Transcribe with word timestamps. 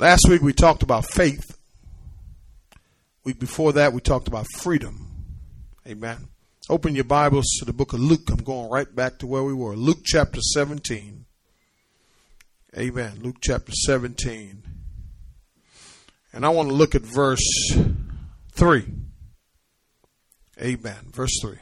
Last 0.00 0.22
week 0.30 0.40
we 0.40 0.54
talked 0.54 0.82
about 0.82 1.04
faith. 1.04 1.58
Week 3.22 3.38
before 3.38 3.74
that 3.74 3.92
we 3.92 4.00
talked 4.00 4.28
about 4.28 4.46
freedom. 4.56 5.26
Amen. 5.86 6.28
Open 6.70 6.94
your 6.94 7.04
Bibles 7.04 7.44
to 7.58 7.66
the 7.66 7.74
book 7.74 7.92
of 7.92 8.00
Luke. 8.00 8.30
I'm 8.30 8.42
going 8.42 8.70
right 8.70 8.96
back 8.96 9.18
to 9.18 9.26
where 9.26 9.42
we 9.42 9.52
were. 9.52 9.76
Luke 9.76 9.98
chapter 10.02 10.40
17. 10.40 11.26
Amen. 12.78 13.18
Luke 13.20 13.36
chapter 13.42 13.72
17. 13.72 14.62
And 16.32 16.46
I 16.46 16.48
want 16.48 16.70
to 16.70 16.74
look 16.74 16.94
at 16.94 17.02
verse 17.02 17.74
3. 18.52 18.86
Amen. 20.62 21.10
Verse 21.12 21.38
3. 21.42 21.58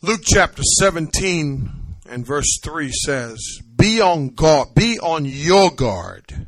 Luke 0.00 0.22
chapter 0.24 0.62
17 0.78 1.70
and 2.08 2.26
verse 2.26 2.58
3 2.62 2.90
says, 3.04 3.36
Be 3.80 4.00
on 4.00 4.28
guard, 4.34 4.74
be 4.74 4.98
on 4.98 5.24
your 5.24 5.70
guard. 5.70 6.46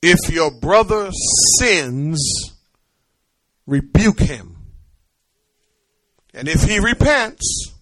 If 0.00 0.30
your 0.30 0.52
brother 0.52 1.10
sins, 1.58 2.54
rebuke 3.66 4.20
him. 4.20 4.56
And 6.32 6.46
if 6.46 6.62
he 6.62 6.78
repents, 6.78 7.72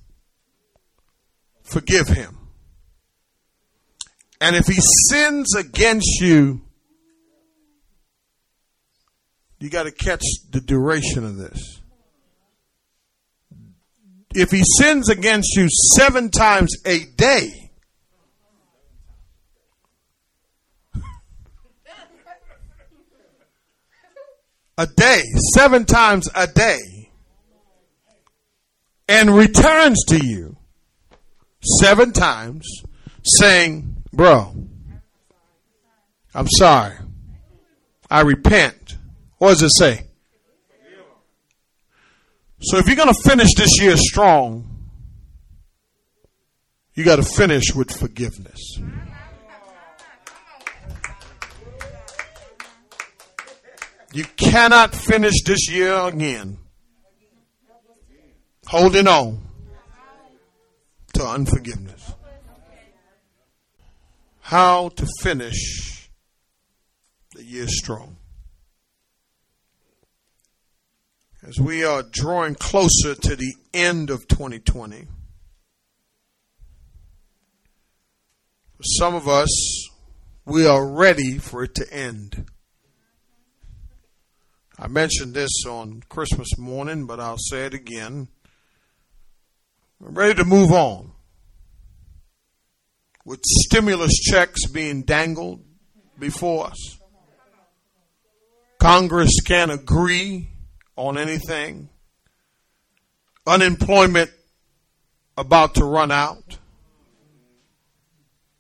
forgive 1.63 2.09
him. 2.09 2.39
And 4.41 4.57
if 4.57 4.67
he 4.67 4.79
sins 5.11 5.55
against 5.55 6.21
you, 6.21 6.63
you 9.59 9.69
got 9.69 9.83
to 9.83 9.91
catch 9.91 10.23
the 10.51 10.61
duration 10.61 11.25
of 11.25 11.37
this. 11.37 11.81
If 14.35 14.51
he 14.51 14.63
sins 14.79 15.09
against 15.11 15.57
you 15.57 15.69
seven 15.97 16.31
times 16.31 16.75
a 16.87 17.05
day, 17.05 17.66
a 24.79 24.87
day, 24.87 25.23
seven 25.55 25.85
times 25.85 26.29
a 26.35 26.47
day, 26.47 27.11
and 29.09 29.35
returns 29.35 30.05
to 30.09 30.25
you 30.25 30.57
seven 31.81 32.13
times 32.13 32.67
saying, 33.25 34.03
Bro, 34.13 34.55
I'm 36.35 36.49
sorry. 36.49 36.97
I 38.11 38.21
repent. 38.21 38.97
What 39.39 39.51
does 39.51 39.63
it 39.63 39.71
say? 39.77 40.07
So 42.61 42.79
if 42.79 42.87
you're 42.87 42.97
going 42.97 43.13
to 43.13 43.29
finish 43.29 43.55
this 43.55 43.81
year 43.81 43.97
strong, 43.97 44.89
you 46.95 47.05
got 47.05 47.17
to 47.17 47.23
finish 47.23 47.75
with 47.75 47.91
forgiveness. 47.91 48.79
You 54.17 54.25
cannot 54.25 54.95
finish 54.95 55.43
this 55.45 55.71
year 55.71 55.95
again 55.95 56.57
holding 58.67 59.07
on 59.07 59.43
to 61.13 61.23
unforgiveness. 61.23 62.15
How 64.41 64.89
to 64.89 65.07
finish 65.21 66.09
the 67.35 67.45
year 67.45 67.67
strong. 67.69 68.17
As 71.47 71.61
we 71.61 71.85
are 71.85 72.03
drawing 72.03 72.55
closer 72.55 73.15
to 73.15 73.37
the 73.37 73.53
end 73.75 74.09
of 74.09 74.27
2020, 74.29 75.09
for 78.77 78.83
some 78.83 79.15
of 79.15 79.29
us, 79.29 79.51
we 80.47 80.67
are 80.67 80.87
ready 80.87 81.37
for 81.37 81.65
it 81.65 81.75
to 81.75 81.93
end. 81.93 82.47
I 84.79 84.89
mentioned 84.89 85.33
this 85.33 85.65
on 85.67 86.03
Christmas 86.09 86.59
morning, 86.59 87.07
but 87.07 87.19
I'll 87.19 87.39
say 87.39 87.65
it 87.65 87.73
again. 87.73 88.29
We're 89.99 90.11
ready 90.11 90.35
to 90.35 90.45
move 90.45 90.71
on. 90.71 91.13
With 93.25 93.41
stimulus 93.43 94.13
checks 94.21 94.67
being 94.67 95.03
dangled 95.03 95.65
before 96.19 96.67
us, 96.67 96.99
Congress 98.79 99.41
can't 99.45 99.71
agree 99.71 100.51
on 100.95 101.17
anything, 101.17 101.89
unemployment 103.47 104.31
about 105.39 105.75
to 105.77 105.85
run 105.85 106.13
out. 106.13 106.59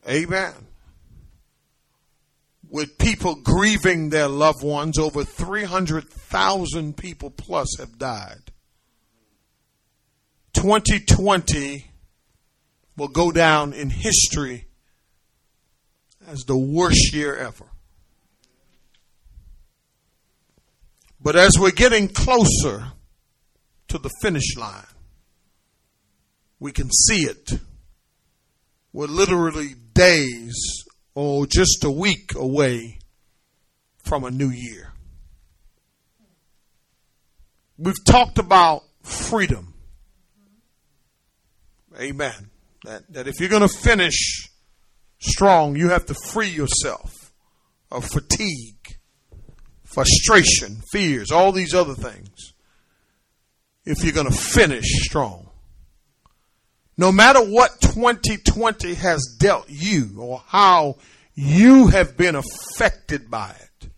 Amen 0.08 0.65
with 2.70 2.98
people 2.98 3.36
grieving 3.36 4.10
their 4.10 4.28
loved 4.28 4.62
ones. 4.62 4.98
Over 4.98 5.24
300,000 5.24 6.96
people 6.96 7.30
plus 7.30 7.76
have 7.78 7.98
died. 7.98 8.52
2020 10.54 11.90
will 12.96 13.08
go 13.08 13.30
down 13.30 13.72
in 13.72 13.90
history 13.90 14.66
as 16.26 16.44
the 16.44 16.56
worst 16.56 17.12
year 17.12 17.36
ever. 17.36 17.66
But 21.20 21.36
as 21.36 21.52
we're 21.58 21.70
getting 21.70 22.08
closer 22.08 22.92
to 23.88 23.98
the 23.98 24.10
finish 24.22 24.56
line, 24.56 24.84
we 26.58 26.72
can 26.72 26.90
see 26.90 27.22
it. 27.24 27.58
We're 28.92 29.06
literally 29.06 29.74
days 29.92 30.85
oh, 31.16 31.46
just 31.46 31.82
a 31.82 31.90
week 31.90 32.34
away 32.36 32.98
from 34.04 34.22
a 34.22 34.30
new 34.30 34.50
year. 34.50 34.92
We've 37.78 38.04
talked 38.04 38.38
about 38.38 38.82
freedom. 39.02 39.74
Amen. 41.98 42.50
That, 42.84 43.10
that 43.12 43.26
if 43.26 43.40
you're 43.40 43.48
going 43.48 43.66
to 43.66 43.68
finish 43.68 44.48
strong, 45.18 45.76
you 45.76 45.88
have 45.88 46.06
to 46.06 46.14
free 46.14 46.50
yourself 46.50 47.32
of 47.90 48.04
fatigue, 48.04 48.98
frustration, 49.84 50.82
fears, 50.92 51.30
all 51.30 51.52
these 51.52 51.74
other 51.74 51.94
things. 51.94 52.52
If 53.84 54.04
you're 54.04 54.12
going 54.12 54.30
to 54.30 54.36
finish 54.36 54.86
strong. 55.04 55.45
No 56.96 57.12
matter 57.12 57.40
what 57.40 57.80
2020 57.80 58.94
has 58.94 59.36
dealt 59.38 59.68
you 59.68 60.16
or 60.18 60.42
how 60.46 60.96
you 61.34 61.88
have 61.88 62.16
been 62.16 62.34
affected 62.34 63.30
by 63.30 63.50
it, 63.50 63.88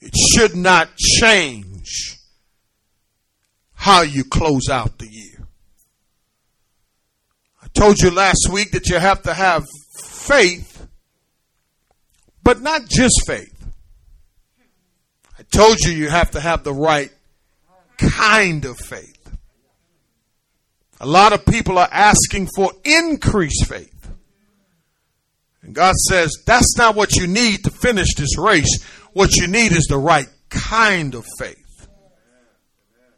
it 0.00 0.14
should 0.16 0.54
not 0.54 0.96
change 0.96 2.18
how 3.74 4.02
you 4.02 4.22
close 4.24 4.68
out 4.70 4.98
the 4.98 5.08
year. 5.08 5.46
I 7.62 7.66
told 7.74 7.98
you 7.98 8.10
last 8.10 8.48
week 8.52 8.70
that 8.70 8.88
you 8.88 8.98
have 8.98 9.22
to 9.22 9.34
have 9.34 9.64
faith, 9.98 10.86
but 12.42 12.62
not 12.62 12.88
just 12.88 13.24
faith. 13.26 13.52
I 15.38 15.42
told 15.42 15.78
you 15.80 15.92
you 15.92 16.08
have 16.08 16.30
to 16.32 16.40
have 16.40 16.62
the 16.62 16.72
right 16.72 17.10
kind 17.98 18.64
of 18.64 18.78
faith. 18.78 19.15
A 21.00 21.06
lot 21.06 21.32
of 21.32 21.44
people 21.44 21.78
are 21.78 21.88
asking 21.90 22.48
for 22.56 22.72
increased 22.84 23.66
faith. 23.66 23.92
And 25.62 25.74
God 25.74 25.94
says, 26.08 26.30
that's 26.46 26.76
not 26.76 26.94
what 26.94 27.16
you 27.16 27.26
need 27.26 27.64
to 27.64 27.70
finish 27.70 28.14
this 28.14 28.38
race. 28.38 28.82
What 29.12 29.34
you 29.36 29.46
need 29.46 29.72
is 29.72 29.86
the 29.88 29.98
right 29.98 30.28
kind 30.48 31.14
of 31.14 31.26
faith. 31.38 31.88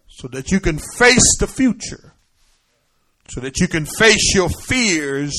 So 0.09 0.29
that 0.29 0.51
you 0.51 0.59
can 0.59 0.79
face 0.79 1.37
the 1.39 1.47
future. 1.47 2.15
So 3.29 3.41
that 3.41 3.61
you 3.61 3.69
can 3.69 3.85
face 3.85 4.35
your 4.35 4.49
fears. 4.49 5.33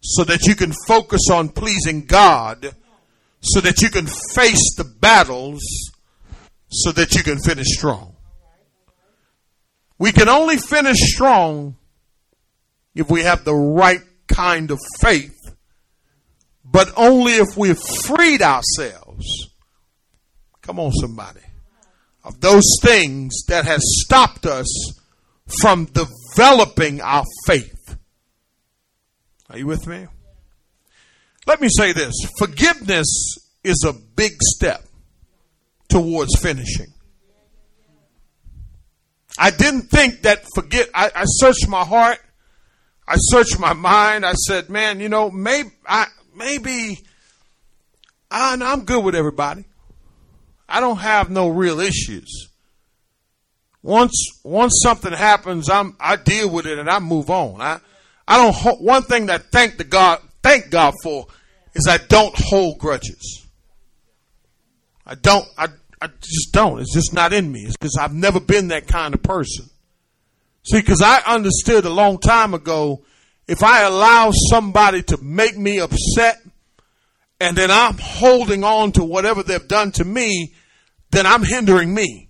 So 0.00 0.22
that 0.24 0.46
you 0.46 0.54
can 0.54 0.72
focus 0.86 1.22
on 1.32 1.48
pleasing 1.48 2.04
God. 2.04 2.74
So 3.40 3.60
that 3.60 3.80
you 3.80 3.90
can 3.90 4.06
face 4.34 4.76
the 4.76 4.84
battles. 4.84 5.62
So 6.70 6.92
that 6.92 7.14
you 7.14 7.22
can 7.22 7.38
finish 7.38 7.68
strong. 7.68 8.14
We 9.98 10.12
can 10.12 10.28
only 10.28 10.56
finish 10.56 10.96
strong 10.98 11.76
if 12.94 13.10
we 13.10 13.22
have 13.22 13.44
the 13.44 13.54
right 13.54 14.00
kind 14.28 14.70
of 14.70 14.78
faith, 15.00 15.54
but 16.64 16.92
only 16.96 17.32
if 17.32 17.56
we've 17.56 17.80
freed 18.04 18.42
ourselves. 18.42 19.26
Come 20.62 20.78
on, 20.78 20.92
somebody. 20.92 21.40
Of 22.24 22.40
those 22.40 22.78
things 22.82 23.44
that 23.48 23.64
has 23.64 23.80
stopped 24.04 24.46
us 24.46 24.66
from 25.60 25.86
developing 25.86 27.00
our 27.00 27.24
faith. 27.46 27.96
Are 29.50 29.58
you 29.58 29.66
with 29.66 29.86
me? 29.86 30.06
Let 31.46 31.60
me 31.60 31.68
say 31.74 31.92
this 31.92 32.12
forgiveness 32.38 33.06
is 33.64 33.82
a 33.86 33.94
big 33.94 34.32
step 34.42 34.84
towards 35.88 36.38
finishing. 36.38 36.92
I 39.38 39.50
didn't 39.50 39.82
think 39.82 40.22
that 40.22 40.44
forget. 40.54 40.88
I, 40.92 41.10
I 41.14 41.24
searched 41.24 41.68
my 41.68 41.84
heart. 41.84 42.18
I 43.06 43.14
searched 43.16 43.58
my 43.58 43.72
mind. 43.72 44.26
I 44.26 44.32
said, 44.32 44.68
man, 44.68 45.00
you 45.00 45.08
know, 45.08 45.30
maybe 45.30 45.70
I, 45.86 46.06
maybe 46.34 46.98
I, 48.30 48.58
I'm 48.60 48.84
good 48.84 49.04
with 49.04 49.14
everybody. 49.14 49.64
I 50.68 50.80
don't 50.80 50.98
have 50.98 51.30
no 51.30 51.48
real 51.48 51.80
issues. 51.80 52.48
Once 53.82 54.40
once 54.42 54.80
something 54.82 55.12
happens, 55.12 55.70
I'm 55.70 55.96
I 56.00 56.16
deal 56.16 56.50
with 56.50 56.66
it 56.66 56.78
and 56.78 56.90
I 56.90 56.98
move 56.98 57.30
on. 57.30 57.60
I 57.60 57.80
I 58.26 58.36
don't. 58.36 58.82
One 58.82 59.02
thing 59.02 59.26
that 59.26 59.44
thank 59.52 59.78
the 59.78 59.84
God 59.84 60.20
thank 60.42 60.70
God 60.70 60.94
for 61.02 61.26
is 61.74 61.86
I 61.88 61.98
don't 61.98 62.34
hold 62.36 62.78
grudges. 62.78 63.46
I 65.06 65.14
don't. 65.14 65.46
I 65.56 65.68
I 66.00 66.06
just 66.06 66.52
don't. 66.52 66.80
It's 66.80 66.94
just 66.94 67.12
not 67.12 67.32
in 67.32 67.50
me. 67.50 67.60
It's 67.60 67.76
because 67.76 67.96
I've 67.98 68.14
never 68.14 68.40
been 68.40 68.68
that 68.68 68.86
kind 68.86 69.14
of 69.14 69.22
person. 69.22 69.68
See, 70.62 70.80
because 70.80 71.02
I 71.02 71.20
understood 71.26 71.84
a 71.84 71.90
long 71.90 72.18
time 72.18 72.54
ago, 72.54 73.02
if 73.46 73.62
I 73.62 73.82
allow 73.82 74.30
somebody 74.50 75.02
to 75.04 75.18
make 75.22 75.56
me 75.56 75.80
upset, 75.80 76.40
and 77.40 77.56
then 77.56 77.70
I'm 77.70 77.96
holding 77.98 78.64
on 78.64 78.92
to 78.92 79.04
whatever 79.04 79.42
they've 79.42 79.66
done 79.66 79.92
to 79.92 80.04
me, 80.04 80.54
then 81.10 81.26
I'm 81.26 81.42
hindering 81.42 81.94
me. 81.94 82.28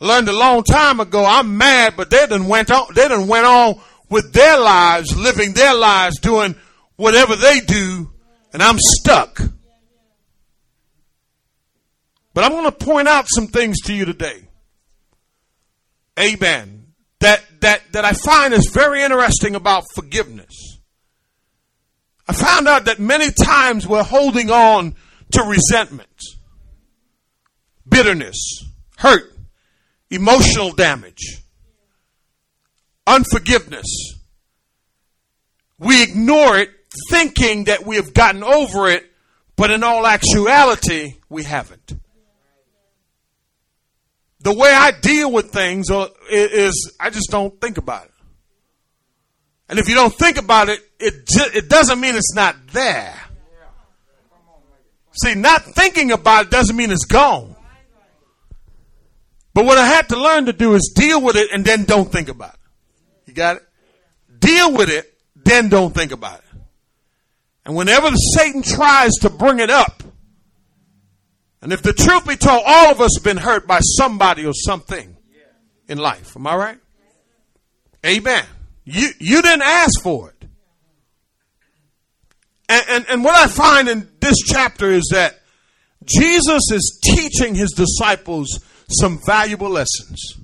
Learned 0.00 0.28
a 0.28 0.36
long 0.36 0.64
time 0.64 1.00
ago, 1.00 1.24
I'm 1.24 1.56
mad, 1.56 1.94
but 1.96 2.10
they 2.10 2.26
done 2.26 2.46
went 2.46 2.70
on, 2.70 2.88
they 2.94 3.08
done 3.08 3.26
went 3.26 3.46
on 3.46 3.80
with 4.10 4.32
their 4.32 4.58
lives, 4.58 5.16
living 5.16 5.52
their 5.52 5.74
lives, 5.74 6.20
doing 6.20 6.54
whatever 6.96 7.36
they 7.36 7.60
do, 7.60 8.10
and 8.52 8.62
I'm 8.62 8.78
stuck. 8.78 9.40
But 12.34 12.44
I'm 12.44 12.50
going 12.50 12.64
to 12.64 12.72
point 12.72 13.06
out 13.06 13.26
some 13.28 13.46
things 13.46 13.80
to 13.82 13.94
you 13.94 14.04
today. 14.04 14.48
Amen. 16.18 16.88
That, 17.20 17.42
that, 17.60 17.80
that 17.92 18.04
I 18.04 18.12
find 18.12 18.52
is 18.52 18.68
very 18.72 19.02
interesting 19.02 19.54
about 19.54 19.84
forgiveness. 19.94 20.78
I 22.28 22.32
found 22.32 22.68
out 22.68 22.86
that 22.86 22.98
many 22.98 23.30
times 23.30 23.86
we're 23.86 24.02
holding 24.02 24.50
on 24.50 24.94
to 25.32 25.42
resentment, 25.42 26.22
bitterness, 27.88 28.64
hurt, 28.96 29.32
emotional 30.10 30.72
damage, 30.72 31.42
unforgiveness. 33.06 34.14
We 35.78 36.02
ignore 36.02 36.58
it 36.58 36.70
thinking 37.10 37.64
that 37.64 37.84
we 37.84 37.96
have 37.96 38.14
gotten 38.14 38.42
over 38.42 38.88
it, 38.88 39.10
but 39.56 39.70
in 39.70 39.82
all 39.82 40.06
actuality, 40.06 41.14
we 41.28 41.42
haven't. 41.42 41.94
The 44.44 44.52
way 44.52 44.68
I 44.68 44.90
deal 44.90 45.32
with 45.32 45.50
things 45.52 45.86
is 46.30 46.92
I 47.00 47.08
just 47.08 47.30
don't 47.30 47.58
think 47.62 47.78
about 47.78 48.04
it. 48.04 48.10
And 49.70 49.78
if 49.78 49.88
you 49.88 49.94
don't 49.94 50.14
think 50.14 50.36
about 50.36 50.68
it, 50.68 50.80
it, 51.00 51.24
it 51.54 51.70
doesn't 51.70 51.98
mean 51.98 52.14
it's 52.14 52.34
not 52.34 52.54
there. 52.68 53.18
See, 55.22 55.34
not 55.34 55.62
thinking 55.62 56.12
about 56.12 56.46
it 56.46 56.50
doesn't 56.50 56.76
mean 56.76 56.90
it's 56.90 57.06
gone. 57.06 57.56
But 59.54 59.64
what 59.64 59.78
I 59.78 59.86
had 59.86 60.10
to 60.10 60.20
learn 60.20 60.44
to 60.44 60.52
do 60.52 60.74
is 60.74 60.92
deal 60.94 61.22
with 61.22 61.36
it 61.36 61.50
and 61.50 61.64
then 61.64 61.84
don't 61.84 62.12
think 62.12 62.28
about 62.28 62.52
it. 62.52 62.60
You 63.24 63.32
got 63.32 63.56
it? 63.56 63.62
Deal 64.40 64.76
with 64.76 64.90
it, 64.90 65.10
then 65.42 65.70
don't 65.70 65.94
think 65.94 66.12
about 66.12 66.40
it. 66.40 66.60
And 67.64 67.74
whenever 67.74 68.10
Satan 68.36 68.60
tries 68.60 69.12
to 69.22 69.30
bring 69.30 69.60
it 69.60 69.70
up, 69.70 70.02
and 71.64 71.72
if 71.72 71.80
the 71.80 71.94
truth 71.94 72.28
be 72.28 72.36
told, 72.36 72.62
all 72.66 72.90
of 72.90 73.00
us 73.00 73.12
have 73.16 73.24
been 73.24 73.38
hurt 73.38 73.66
by 73.66 73.80
somebody 73.80 74.44
or 74.44 74.52
something 74.52 75.16
in 75.88 75.96
life. 75.96 76.36
Am 76.36 76.46
I 76.46 76.56
right? 76.56 76.78
Amen. 78.04 78.44
You, 78.84 79.08
you 79.18 79.40
didn't 79.40 79.62
ask 79.62 80.02
for 80.02 80.28
it. 80.28 80.48
And, 82.68 82.84
and, 82.90 83.06
and 83.08 83.24
what 83.24 83.34
I 83.34 83.50
find 83.50 83.88
in 83.88 84.06
this 84.20 84.36
chapter 84.46 84.90
is 84.90 85.08
that 85.12 85.40
Jesus 86.04 86.70
is 86.70 87.00
teaching 87.02 87.54
his 87.54 87.70
disciples 87.70 88.62
some 88.90 89.18
valuable 89.24 89.70
lessons. 89.70 90.36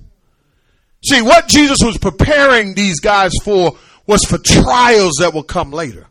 See, 1.05 1.21
what 1.21 1.47
Jesus 1.47 1.77
was 1.83 1.99
preparing 1.99 2.73
these 2.73 2.99
guys 2.99 3.31
for 3.43 3.77
was 4.07 4.23
for 4.25 4.39
trials 4.39 5.17
that 5.19 5.35
will 5.35 5.43
come 5.43 5.69
later. 5.69 6.07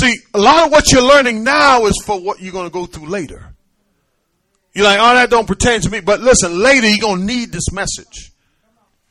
See, 0.00 0.16
a 0.32 0.38
lot 0.38 0.66
of 0.66 0.72
what 0.72 0.90
you're 0.90 1.02
learning 1.02 1.44
now 1.44 1.86
is 1.86 2.02
for 2.04 2.18
what 2.18 2.40
you're 2.40 2.52
going 2.52 2.66
to 2.66 2.72
go 2.72 2.86
through 2.86 3.08
later. 3.08 3.54
You're 4.74 4.86
like, 4.86 4.98
oh, 4.98 5.14
that 5.14 5.28
don't 5.28 5.46
pertain 5.46 5.82
to 5.82 5.90
me. 5.90 6.00
But 6.00 6.20
listen, 6.20 6.58
later 6.58 6.88
you're 6.88 6.98
going 6.98 7.20
to 7.20 7.26
need 7.26 7.52
this 7.52 7.70
message. 7.72 8.32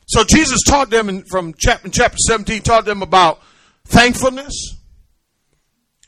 So 0.06 0.24
Jesus 0.24 0.58
taught 0.66 0.90
them 0.90 1.08
in, 1.08 1.22
from 1.22 1.54
chapter, 1.56 1.88
chapter 1.88 2.18
17, 2.18 2.62
taught 2.62 2.84
them 2.84 3.02
about 3.02 3.40
thankfulness. 3.84 4.76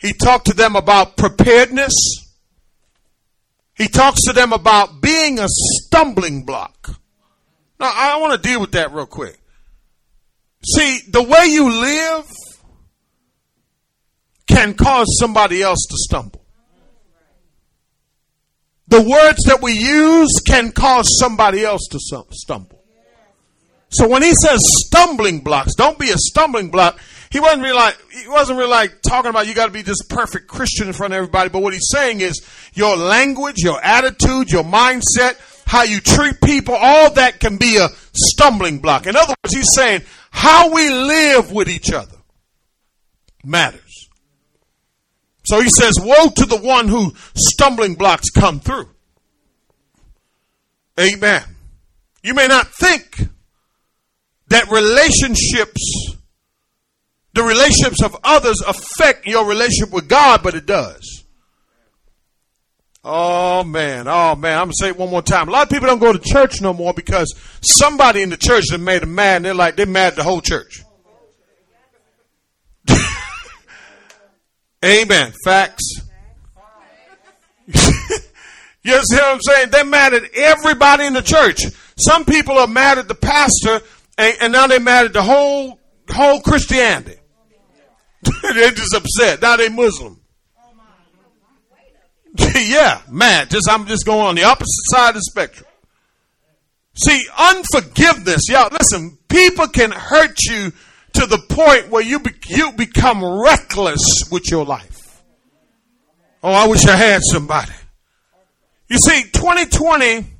He 0.00 0.12
talked 0.12 0.47
to 0.47 0.55
them 0.55 0.75
about 0.75 1.17
preparedness. 1.17 1.94
He 3.76 3.88
talks 3.88 4.21
to 4.26 4.32
them 4.32 4.53
about 4.53 5.00
being 5.00 5.38
a 5.38 5.47
stumbling 5.49 6.44
block. 6.44 7.00
Now, 7.79 7.93
I 7.94 8.19
want 8.19 8.41
to 8.41 8.49
deal 8.49 8.61
with 8.61 8.73
that 8.73 8.93
real 8.93 9.06
quick. 9.06 9.38
See, 10.65 11.00
the 11.09 11.23
way 11.23 11.47
you 11.47 11.71
live 11.71 12.26
can 14.64 14.75
cause 14.75 15.06
somebody 15.20 15.62
else 15.62 15.87
to 15.90 15.96
stumble. 15.96 16.43
The 18.88 19.00
words 19.00 19.44
that 19.46 19.61
we 19.62 19.72
use 19.72 20.40
can 20.46 20.72
cause 20.72 21.06
somebody 21.20 21.64
else 21.64 21.87
to 21.90 21.99
stumble. 22.31 22.82
So 23.90 24.08
when 24.08 24.22
he 24.22 24.32
says 24.32 24.61
stumbling 24.87 25.40
blocks, 25.40 25.75
don't 25.75 25.99
be 25.99 26.11
a 26.11 26.16
stumbling 26.16 26.70
block. 26.70 26.99
He 27.31 27.40
wasn't 27.40 27.62
really 27.62 27.75
like 27.75 27.96
he 28.11 28.28
wasn't 28.28 28.58
really 28.58 28.70
like 28.70 29.02
talking 29.02 29.31
about 29.31 29.46
you 29.46 29.55
got 29.55 29.66
to 29.66 29.72
be 29.72 29.82
this 29.82 30.02
perfect 30.08 30.49
Christian 30.49 30.87
in 30.87 30.93
front 30.93 31.12
of 31.12 31.19
everybody. 31.19 31.50
But 31.50 31.62
what 31.62 31.72
he's 31.72 31.88
saying 31.93 32.20
is 32.20 32.40
your 32.72 32.96
language, 32.96 33.58
your 33.58 33.82
attitude, 33.84 34.50
your 34.50 34.64
mindset, 34.64 35.37
how 35.66 35.82
you 35.82 36.00
treat 36.00 36.40
people, 36.40 36.75
all 36.75 37.12
that 37.14 37.40
can 37.40 37.56
be 37.56 37.76
a 37.76 37.88
stumbling 38.12 38.78
block. 38.78 39.06
In 39.06 39.16
other 39.16 39.34
words, 39.44 39.55
he's 39.55 39.69
saying 39.75 40.02
how 40.31 40.72
we 40.72 40.90
live 40.90 41.52
with 41.52 41.69
each 41.69 41.93
other 41.93 42.16
matters. 43.44 43.84
So 45.44 45.61
he 45.61 45.69
says, 45.79 45.94
Woe 46.00 46.31
to 46.37 46.46
the 46.46 46.56
one 46.56 46.88
who 46.88 47.12
stumbling 47.37 47.94
blocks 47.94 48.31
come 48.31 48.61
through. 48.61 48.88
Amen. 50.99 51.43
You 52.23 52.35
may 52.35 52.46
not 52.46 52.69
think 52.69 53.29
that 54.49 54.70
relationships, 54.70 56.17
the 57.35 57.43
relationships 57.43 58.02
of 58.02 58.17
others 58.25 58.61
affect 58.67 59.26
your 59.26 59.46
relationship 59.46 59.93
with 59.93 60.08
God, 60.08 60.43
but 60.43 60.55
it 60.55 60.67
does. 60.67 61.25
Oh 63.07 63.64
man, 63.64 64.09
oh 64.09 64.35
man, 64.35 64.57
I'm 64.57 64.66
gonna 64.66 64.73
say 64.80 64.88
it 64.88 64.97
one 64.97 65.11
more 65.11 65.21
time. 65.21 65.49
A 65.49 65.50
lot 65.50 65.64
of 65.64 65.69
people 65.69 65.88
don't 65.88 65.99
go 65.99 66.14
to 66.14 66.19
church 66.19 66.62
no 66.62 66.73
more 66.73 66.95
because 66.95 67.35
somebody 67.61 68.23
in 68.23 68.30
the 68.30 68.38
church 68.38 68.64
that 68.71 68.78
made 68.78 69.02
them 69.02 69.14
mad 69.14 69.37
and 69.37 69.45
they're 69.45 69.54
like, 69.54 69.76
they're 69.76 69.85
mad 69.85 70.12
at 70.12 70.16
the 70.16 70.23
whole 70.23 70.40
church. 70.40 70.84
Amen. 74.85 75.33
Facts. 75.45 75.83
you 77.67 77.73
see 77.73 79.17
what 79.17 79.25
I'm 79.25 79.41
saying? 79.41 79.71
They're 79.71 79.85
mad 79.85 80.12
at 80.12 80.25
everybody 80.35 81.07
in 81.07 81.14
the 81.14 81.23
church. 81.23 81.62
Some 81.97 82.26
people 82.26 82.59
are 82.59 82.67
mad 82.67 82.99
at 82.99 83.09
the 83.09 83.14
pastor, 83.14 83.81
and, 84.19 84.37
and 84.43 84.53
now 84.53 84.67
they're 84.67 84.81
mad 84.81 85.07
at 85.07 85.12
the 85.14 85.23
whole 85.23 85.81
whole 86.11 86.41
Christianity. 86.43 87.17
they're 88.43 88.73
just 88.73 88.95
upset. 88.95 89.41
Now 89.41 89.57
they're 89.57 89.71
Muslim. 89.71 90.21
yeah, 92.55 93.00
man. 93.09 93.49
Just 93.49 93.69
I'm 93.71 93.87
just 93.87 94.05
going 94.05 94.26
on 94.26 94.35
the 94.35 94.45
opposite 94.45 94.69
side 94.91 95.11
of 95.11 95.14
the 95.14 95.23
spectrum. 95.23 95.67
See, 96.97 97.26
unforgiveness, 97.38 98.43
y'all. 98.49 98.69
Listen, 98.71 99.19
people 99.29 99.67
can 99.69 99.93
hurt 99.93 100.38
you 100.45 100.73
to 101.14 101.26
the 101.26 101.38
point 101.49 101.90
where 101.90 102.02
you, 102.02 102.21
be, 102.21 102.30
you 102.49 102.73
become 102.73 103.25
reckless 103.25 104.02
with 104.30 104.50
your 104.50 104.64
life. 104.64 105.23
Oh, 106.42 106.52
I 106.52 106.66
wish 106.66 106.85
I 106.87 106.97
had 106.97 107.23
somebody. 107.23 107.73
You 108.88 108.99
see, 108.99 109.23
2020 109.23 110.35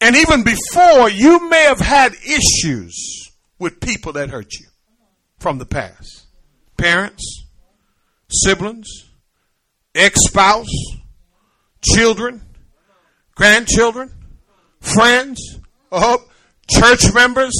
and 0.00 0.16
even 0.16 0.42
before, 0.42 1.08
you 1.08 1.48
may 1.48 1.62
have 1.62 1.80
had 1.80 2.12
issues 2.14 3.32
with 3.58 3.80
people 3.80 4.12
that 4.12 4.30
hurt 4.30 4.52
you 4.54 4.66
from 5.38 5.58
the 5.58 5.64
past. 5.64 6.26
Parents, 6.76 7.46
siblings, 8.30 8.86
ex-spouse, 9.94 10.68
children, 11.82 12.42
grandchildren, 13.34 14.12
friends, 14.80 15.40
oh, 15.90 16.22
church 16.70 17.14
members, 17.14 17.54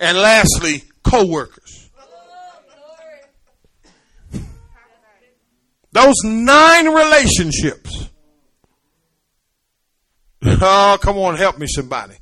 and 0.00 0.18
lastly, 0.18 0.82
co-workers. 1.04 1.90
Those 5.92 6.14
nine 6.24 6.86
relationships. 6.88 8.08
Oh, 10.42 10.98
come 11.00 11.18
on, 11.18 11.36
help 11.36 11.58
me 11.58 11.66
somebody. 11.68 12.14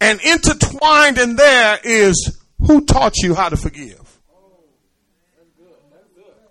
And 0.00 0.20
intertwined 0.20 1.18
in 1.18 1.36
there 1.36 1.78
is 1.84 2.38
who 2.66 2.84
taught 2.84 3.18
you 3.18 3.34
how 3.34 3.48
to 3.48 3.56
forgive? 3.56 4.02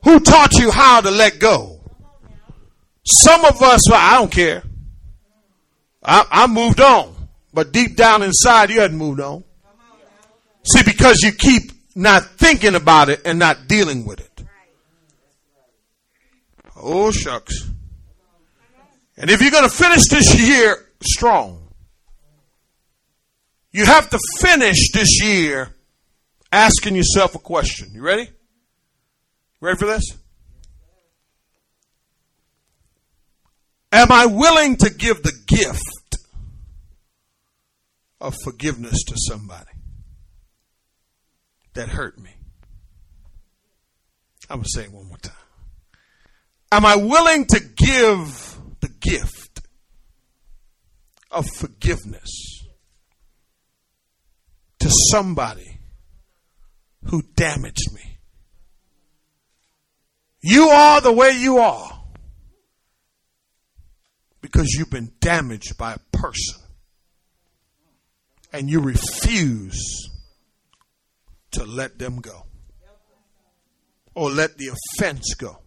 Who 0.03 0.19
taught 0.19 0.53
you 0.53 0.71
how 0.71 1.01
to 1.01 1.11
let 1.11 1.39
go? 1.39 1.79
Some 3.03 3.43
of 3.43 3.61
us, 3.61 3.89
well, 3.89 3.99
I 3.99 4.19
don't 4.19 4.31
care. 4.31 4.63
I, 6.03 6.25
I 6.29 6.47
moved 6.47 6.79
on. 6.79 7.13
But 7.53 7.71
deep 7.71 7.95
down 7.95 8.21
inside, 8.21 8.69
you 8.69 8.81
hadn't 8.81 8.97
moved 8.97 9.19
on. 9.19 9.43
See, 10.65 10.83
because 10.83 11.19
you 11.21 11.31
keep 11.31 11.71
not 11.95 12.25
thinking 12.25 12.75
about 12.75 13.09
it 13.09 13.21
and 13.25 13.37
not 13.37 13.67
dealing 13.67 14.05
with 14.05 14.19
it. 14.19 14.43
Oh, 16.75 17.11
shucks. 17.11 17.69
And 19.17 19.29
if 19.29 19.41
you're 19.41 19.51
going 19.51 19.69
to 19.69 19.75
finish 19.75 20.07
this 20.07 20.37
year 20.37 20.85
strong, 21.01 21.69
you 23.71 23.85
have 23.85 24.09
to 24.09 24.19
finish 24.39 24.91
this 24.91 25.21
year 25.23 25.69
asking 26.51 26.95
yourself 26.95 27.35
a 27.35 27.39
question. 27.39 27.89
You 27.93 28.01
ready? 28.01 28.27
Ready 29.61 29.77
for 29.77 29.85
this? 29.85 30.03
Am 33.91 34.11
I 34.11 34.25
willing 34.25 34.75
to 34.77 34.89
give 34.89 35.23
the 35.23 35.31
gift 35.47 36.17
of 38.19 38.35
forgiveness 38.43 39.03
to 39.05 39.15
somebody 39.29 39.74
that 41.75 41.89
hurt 41.89 42.19
me? 42.19 42.31
I'm 44.49 44.57
going 44.57 44.63
to 44.63 44.69
say 44.69 44.83
it 44.83 44.91
one 44.91 45.07
more 45.07 45.17
time. 45.17 45.33
Am 46.71 46.85
I 46.85 46.95
willing 46.95 47.45
to 47.45 47.59
give 47.59 48.57
the 48.81 48.89
gift 48.99 49.61
of 51.31 51.47
forgiveness 51.49 52.65
to 54.79 54.89
somebody 55.11 55.79
who 57.05 57.21
damaged 57.35 57.93
me? 57.93 58.19
You 60.41 60.67
are 60.67 61.01
the 61.01 61.11
way 61.11 61.31
you 61.31 61.57
are 61.57 61.91
because 64.41 64.75
you've 64.77 64.91
been 64.91 65.11
damaged 65.19 65.75
by 65.77 65.93
a 65.93 66.17
person 66.17 66.61
and 68.53 68.69
you 68.69 68.79
refuse 68.79 70.09
to 71.55 71.65
let 71.65 71.99
them 71.99 72.21
go 72.21 72.45
or 74.13 74.29
let 74.29 74.57
the 74.57 74.67
offense 74.67 75.33
go. 75.35 75.61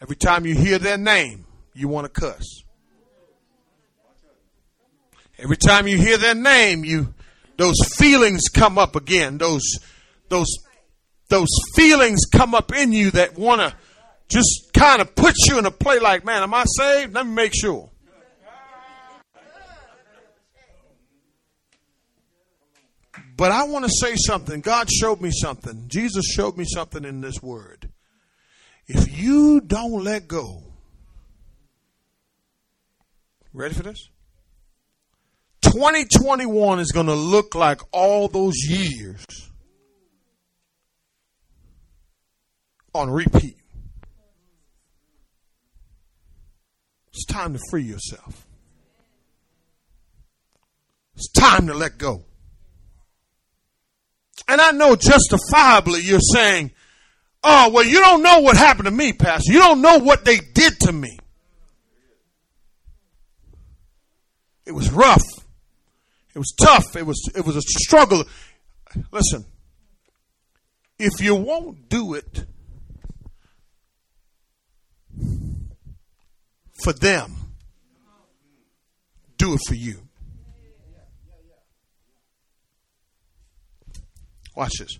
Every 0.00 0.16
time 0.16 0.46
you 0.46 0.54
hear 0.54 0.78
their 0.78 0.98
name, 0.98 1.46
you 1.74 1.88
want 1.88 2.12
to 2.12 2.20
cuss. 2.20 2.44
Every 5.38 5.56
time 5.56 5.86
you 5.86 5.98
hear 5.98 6.16
their 6.16 6.34
name, 6.34 6.84
you 6.84 7.14
those 7.56 7.76
feelings 7.96 8.42
come 8.52 8.78
up 8.78 8.96
again. 8.96 9.38
Those 9.38 9.62
those 10.28 10.48
those 11.28 11.48
feelings 11.74 12.20
come 12.32 12.54
up 12.54 12.72
in 12.72 12.92
you 12.92 13.10
that 13.12 13.36
want 13.36 13.60
to 13.60 13.74
just 14.28 14.70
kind 14.72 15.00
of 15.00 15.14
put 15.14 15.34
you 15.46 15.58
in 15.58 15.66
a 15.66 15.70
play 15.70 15.98
like, 15.98 16.24
man, 16.24 16.42
am 16.42 16.54
I 16.54 16.64
saved? 16.66 17.14
Let 17.14 17.26
me 17.26 17.32
make 17.32 17.52
sure. 17.54 17.90
But 23.36 23.52
I 23.52 23.64
want 23.64 23.84
to 23.84 23.90
say 24.00 24.14
something. 24.16 24.62
God 24.62 24.90
showed 24.90 25.20
me 25.20 25.30
something. 25.30 25.84
Jesus 25.88 26.24
showed 26.24 26.56
me 26.56 26.64
something 26.66 27.04
in 27.04 27.20
this 27.20 27.42
word. 27.42 27.90
If 28.86 29.18
you 29.18 29.60
don't 29.60 30.02
let 30.02 30.26
go, 30.26 30.62
ready 33.52 33.74
for 33.74 33.82
this? 33.82 34.08
2021 35.62 36.78
is 36.78 36.92
going 36.92 37.06
to 37.06 37.14
look 37.14 37.54
like 37.54 37.80
all 37.92 38.28
those 38.28 38.56
years 38.66 39.24
on 42.94 43.10
repeat. 43.10 43.58
It's 47.08 47.26
time 47.26 47.52
to 47.52 47.60
free 47.70 47.82
yourself. 47.82 48.46
It's 51.16 51.30
time 51.32 51.66
to 51.66 51.74
let 51.74 51.98
go. 51.98 52.24
And 54.48 54.60
I 54.60 54.70
know 54.72 54.96
justifiably 54.96 56.02
you're 56.02 56.20
saying, 56.20 56.72
oh, 57.42 57.70
well, 57.72 57.84
you 57.84 58.00
don't 58.00 58.22
know 58.22 58.40
what 58.40 58.56
happened 58.56 58.86
to 58.86 58.90
me, 58.90 59.12
Pastor. 59.12 59.52
You 59.52 59.58
don't 59.58 59.80
know 59.80 59.98
what 59.98 60.24
they 60.24 60.38
did 60.38 60.78
to 60.80 60.92
me. 60.92 61.18
It 64.64 64.72
was 64.72 64.90
rough. 64.90 65.24
It 66.34 66.38
was 66.38 66.52
tough. 66.60 66.96
It 66.96 67.06
was, 67.06 67.30
it 67.34 67.44
was 67.44 67.56
a 67.56 67.62
struggle. 67.62 68.24
Listen, 69.10 69.44
if 70.98 71.20
you 71.20 71.34
won't 71.34 71.88
do 71.88 72.14
it, 72.14 72.44
for 76.82 76.92
them, 76.92 77.34
do 79.38 79.54
it 79.54 79.60
for 79.66 79.74
you. 79.74 80.05
Watch 84.56 84.72
this. 84.78 84.98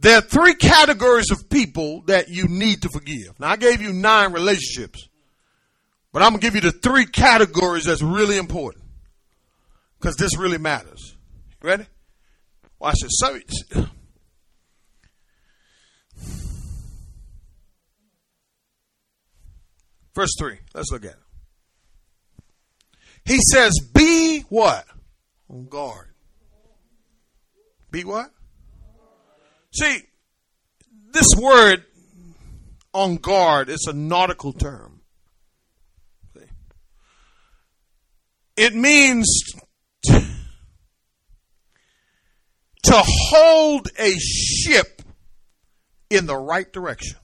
There 0.00 0.18
are 0.18 0.20
three 0.20 0.54
categories 0.54 1.30
of 1.30 1.48
people 1.48 2.02
that 2.02 2.28
you 2.28 2.46
need 2.48 2.82
to 2.82 2.90
forgive. 2.90 3.38
Now, 3.40 3.48
I 3.48 3.56
gave 3.56 3.80
you 3.80 3.92
nine 3.92 4.32
relationships, 4.32 5.08
but 6.12 6.20
I'm 6.20 6.30
going 6.30 6.40
to 6.40 6.46
give 6.46 6.54
you 6.56 6.60
the 6.60 6.72
three 6.72 7.06
categories 7.06 7.84
that's 7.84 8.02
really 8.02 8.36
important 8.36 8.84
because 9.98 10.16
this 10.16 10.36
really 10.36 10.58
matters. 10.58 11.16
Ready? 11.62 11.86
Watch 12.78 12.96
this. 13.00 13.12
So, 13.14 13.38
Verse 20.14 20.30
3. 20.38 20.58
Let's 20.74 20.92
look 20.92 21.04
at 21.04 21.12
it. 21.12 21.18
He 23.24 23.38
says, 23.52 23.72
Be 23.92 24.40
what? 24.48 24.84
On 25.48 25.66
guard. 25.66 26.13
Be 27.94 28.02
what? 28.02 28.28
See, 29.72 30.00
this 31.12 31.28
word 31.40 31.84
on 32.92 33.18
guard 33.18 33.68
is 33.68 33.86
a 33.88 33.92
nautical 33.92 34.52
term. 34.52 35.02
It 38.56 38.74
means 38.74 39.28
to 40.02 40.24
hold 42.90 43.86
a 43.96 44.14
ship 44.18 45.02
in 46.10 46.26
the 46.26 46.36
right 46.36 46.72
direction 46.72 47.18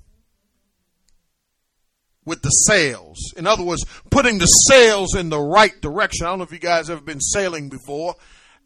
with 2.25 2.43
the 2.43 2.49
sails. 2.49 3.35
In 3.37 3.49
other 3.49 3.65
words, 3.65 3.85
putting 4.13 4.39
the 4.39 4.47
sails 4.47 5.17
in 5.17 5.31
the 5.31 5.41
right 5.41 5.81
direction. 5.81 6.27
I 6.27 6.29
don't 6.29 6.39
know 6.39 6.45
if 6.45 6.53
you 6.53 6.61
guys 6.61 6.89
ever 6.91 7.01
been 7.01 7.21
sailing 7.21 7.71
before. 7.71 8.15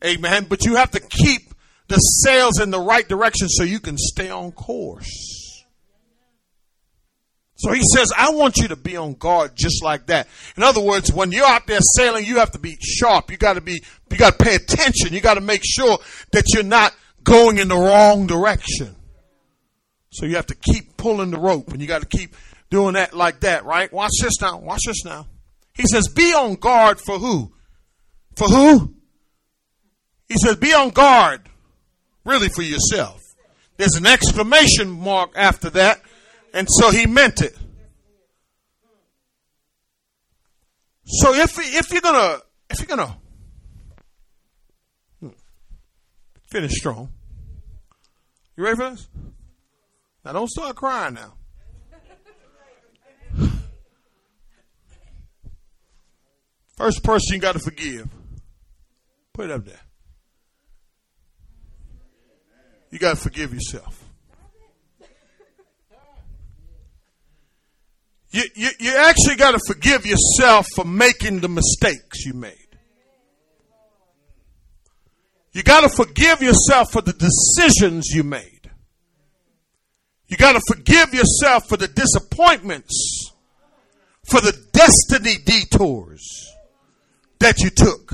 Amen. 0.05 0.45
But 0.51 0.67
you 0.67 0.77
have 0.77 0.91
to 0.91 1.01
keep 1.01 1.54
the 1.89 1.97
sails 1.97 2.61
in 2.61 2.71
the 2.71 2.81
right 2.81 3.07
direction 3.09 3.49
so 3.49 3.63
you 3.63 3.81
can 3.81 3.97
stay 3.99 4.31
on 4.31 4.53
course. 4.53 5.65
So 7.57 7.73
he 7.73 7.83
says, 7.95 8.09
I 8.17 8.31
want 8.31 8.57
you 8.59 8.69
to 8.69 8.77
be 8.77 8.97
on 8.97 9.15
guard 9.15 9.53
just 9.55 9.83
like 9.83 10.07
that. 10.07 10.29
In 10.57 10.63
other 10.63 10.81
words, 10.81 11.13
when 11.13 11.33
you're 11.33 11.47
out 11.47 11.67
there 11.67 11.79
sailing, 11.97 12.27
you 12.27 12.37
have 12.37 12.51
to 12.53 12.59
be 12.59 12.77
sharp. 12.81 13.31
You 13.31 13.37
got 13.37 13.55
to 13.55 13.61
be, 13.61 13.83
you 14.11 14.17
got 14.17 14.39
to 14.39 14.45
pay 14.45 14.55
attention. 14.55 15.13
You 15.13 15.21
got 15.21 15.35
to 15.35 15.41
make 15.41 15.63
sure 15.65 15.99
that 16.33 16.53
you're 16.53 16.63
not 16.63 16.95
going 17.23 17.59
in 17.59 17.69
the 17.69 17.77
wrong 17.77 18.27
direction. 18.27 18.95
So 20.11 20.27
you 20.27 20.37
have 20.37 20.47
to 20.47 20.55
keep 20.55 20.97
pulling 20.97 21.31
the 21.31 21.39
rope 21.39 21.73
and 21.73 21.81
you 21.81 21.87
got 21.87 22.03
to 22.03 22.09
keep 22.09 22.37
doing 22.71 22.95
that 22.95 23.15
like 23.15 23.41
that, 23.41 23.65
right? 23.65 23.93
Watch 23.93 24.13
this 24.21 24.41
now. 24.41 24.59
Watch 24.59 24.83
this 24.87 25.05
now. 25.05 25.27
He 25.75 25.85
says, 25.87 26.09
be 26.09 26.35
on 26.35 26.57
guard 26.57 27.01
for 27.01 27.19
who? 27.19 27.53
For 28.37 28.49
who? 28.49 28.95
He 30.29 30.37
says, 30.39 30.57
be 30.57 30.73
on 30.73 30.91
guard 30.91 31.49
really 32.25 32.49
for 32.49 32.63
yourself. 32.63 33.21
There's 33.77 33.95
an 33.97 34.07
exclamation 34.07 34.91
mark 34.91 35.33
after 35.37 35.71
that. 35.71 36.01
And 36.53 36.69
so 36.71 36.91
he 36.91 37.07
meant 37.07 37.41
it. 37.43 37.57
So 41.05 41.35
if, 41.35 41.59
if 41.59 41.93
you're 41.93 42.01
gonna, 42.01 42.39
if 42.71 42.79
you're 42.79 42.97
gonna 42.97 43.19
hmm, 45.21 45.29
finish 46.51 46.73
strong, 46.73 47.11
you 48.57 48.65
ready 48.65 48.77
for 48.77 48.91
this? 48.91 49.09
Now 50.25 50.33
don't 50.33 50.49
start 50.49 50.77
crying 50.77 51.15
now. 51.15 51.35
First 56.77 57.05
person 57.05 57.35
you 57.35 57.41
got 57.41 57.53
to 57.53 57.61
forgive. 57.61 58.09
Put 59.33 59.47
it 59.47 59.51
up 59.53 59.65
there. 59.65 59.84
You 62.95 63.01
got 63.01 63.17
to 63.17 63.21
forgive 63.21 63.53
yourself. 63.53 64.05
You, 68.31 68.45
you, 68.55 68.69
you 68.79 68.97
actually 68.97 69.35
got 69.35 69.51
to 69.51 69.59
forgive 69.67 70.07
yourself 70.07 70.69
for 70.77 70.85
making 70.85 71.41
the 71.41 71.49
mistakes 71.49 72.25
you 72.25 72.35
made. 72.35 72.55
You 75.51 75.65
got 75.65 75.81
to 75.81 75.89
forgive 75.89 76.41
yourself 76.41 76.93
for 76.93 77.03
the 77.03 77.13
decisions 77.15 78.11
you 78.15 78.23
made. 78.23 78.71
You 80.29 80.37
got 80.37 80.53
to 80.53 80.61
forgive 80.65 81.13
yourself 81.13 81.69
for 81.69 81.77
the 81.77 81.89
disappointments, 81.89 83.33
for 84.23 84.41
the 84.41 84.57
destiny 84.73 85.39
detours 85.45 86.23
that 87.41 87.59
you 87.59 87.71
took. 87.71 88.13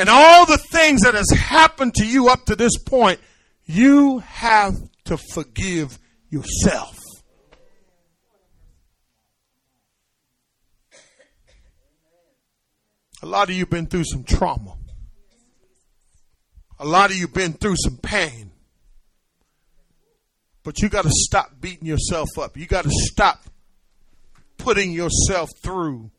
And 0.00 0.08
all 0.08 0.46
the 0.46 0.56
things 0.56 1.02
that 1.02 1.12
has 1.12 1.30
happened 1.30 1.92
to 1.96 2.06
you 2.06 2.30
up 2.30 2.46
to 2.46 2.56
this 2.56 2.78
point, 2.78 3.20
you 3.66 4.20
have 4.20 4.74
to 5.04 5.18
forgive 5.18 5.98
yourself. 6.30 6.98
A 13.22 13.26
lot 13.26 13.50
of 13.50 13.54
you 13.54 13.60
have 13.60 13.68
been 13.68 13.88
through 13.88 14.04
some 14.04 14.24
trauma. 14.24 14.74
A 16.78 16.86
lot 16.86 17.10
of 17.10 17.16
you 17.16 17.26
have 17.26 17.34
been 17.34 17.52
through 17.52 17.76
some 17.76 17.98
pain. 17.98 18.52
But 20.62 20.80
you 20.80 20.88
got 20.88 21.04
to 21.04 21.12
stop 21.12 21.60
beating 21.60 21.86
yourself 21.86 22.30
up. 22.38 22.56
You 22.56 22.64
got 22.64 22.84
to 22.84 22.90
stop 22.90 23.44
putting 24.56 24.92
yourself 24.92 25.50
through 25.62 26.10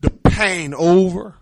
the 0.00 0.08
pain 0.08 0.72
over 0.72 1.34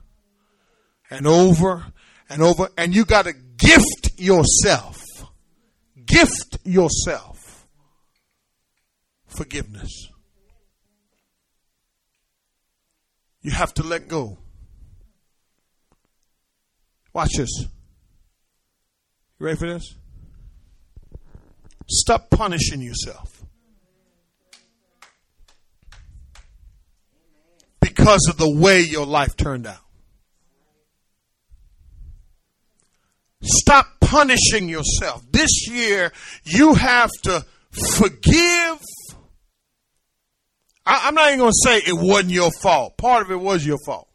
and 1.11 1.26
over 1.26 1.84
and 2.28 2.42
over. 2.42 2.68
And 2.76 2.94
you 2.94 3.04
got 3.04 3.26
to 3.26 3.32
gift 3.32 4.12
yourself. 4.18 5.02
Gift 6.06 6.58
yourself 6.64 7.34
forgiveness. 9.34 10.08
You 13.42 13.50
have 13.50 13.75
to 13.75 13.82
let 13.82 14.08
go. 14.08 14.38
Watch 17.12 17.30
this. 17.37 17.50
You 19.38 19.46
ready 19.46 19.58
for 19.58 19.66
this? 19.66 19.94
Stop 21.88 22.30
punishing 22.30 22.80
yourself. 22.80 23.44
Because 27.80 28.26
of 28.28 28.38
the 28.38 28.49
way 28.49 28.80
your 28.80 29.06
life 29.06 29.37
turned 29.37 29.66
out. 29.66 29.83
Stop 33.44 33.86
punishing 34.00 34.68
yourself. 34.68 35.22
This 35.30 35.68
year, 35.68 36.12
you 36.44 36.74
have 36.74 37.10
to 37.24 37.44
forgive 37.96 38.80
I, 40.86 41.08
am 41.08 41.14
not 41.14 41.28
even 41.28 41.38
going 41.38 41.52
to 41.52 41.56
say 41.62 41.78
it 41.78 41.94
wasn't 41.94 42.30
your 42.30 42.50
fault. 42.62 42.96
Part 42.96 43.22
of 43.22 43.30
it 43.30 43.40
was 43.40 43.64
your 43.66 43.78
fault. 43.86 44.08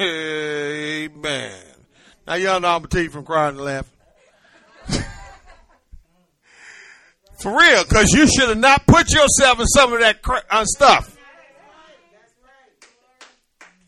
Amen. 0.00 1.52
Now, 2.26 2.34
y'all 2.34 2.60
know 2.60 2.68
I'm 2.68 2.80
going 2.82 2.90
to 2.90 3.02
you 3.02 3.10
from 3.10 3.24
crying 3.24 3.56
and 3.56 3.64
laughing. 3.64 3.92
For 7.42 7.56
real, 7.56 7.84
because 7.84 8.10
you 8.12 8.26
should 8.26 8.48
have 8.48 8.58
not 8.58 8.86
put 8.86 9.12
yourself 9.12 9.60
in 9.60 9.66
some 9.66 9.92
of 9.92 10.00
that 10.00 10.22
cra- 10.22 10.44
uh, 10.50 10.64
stuff. 10.64 11.16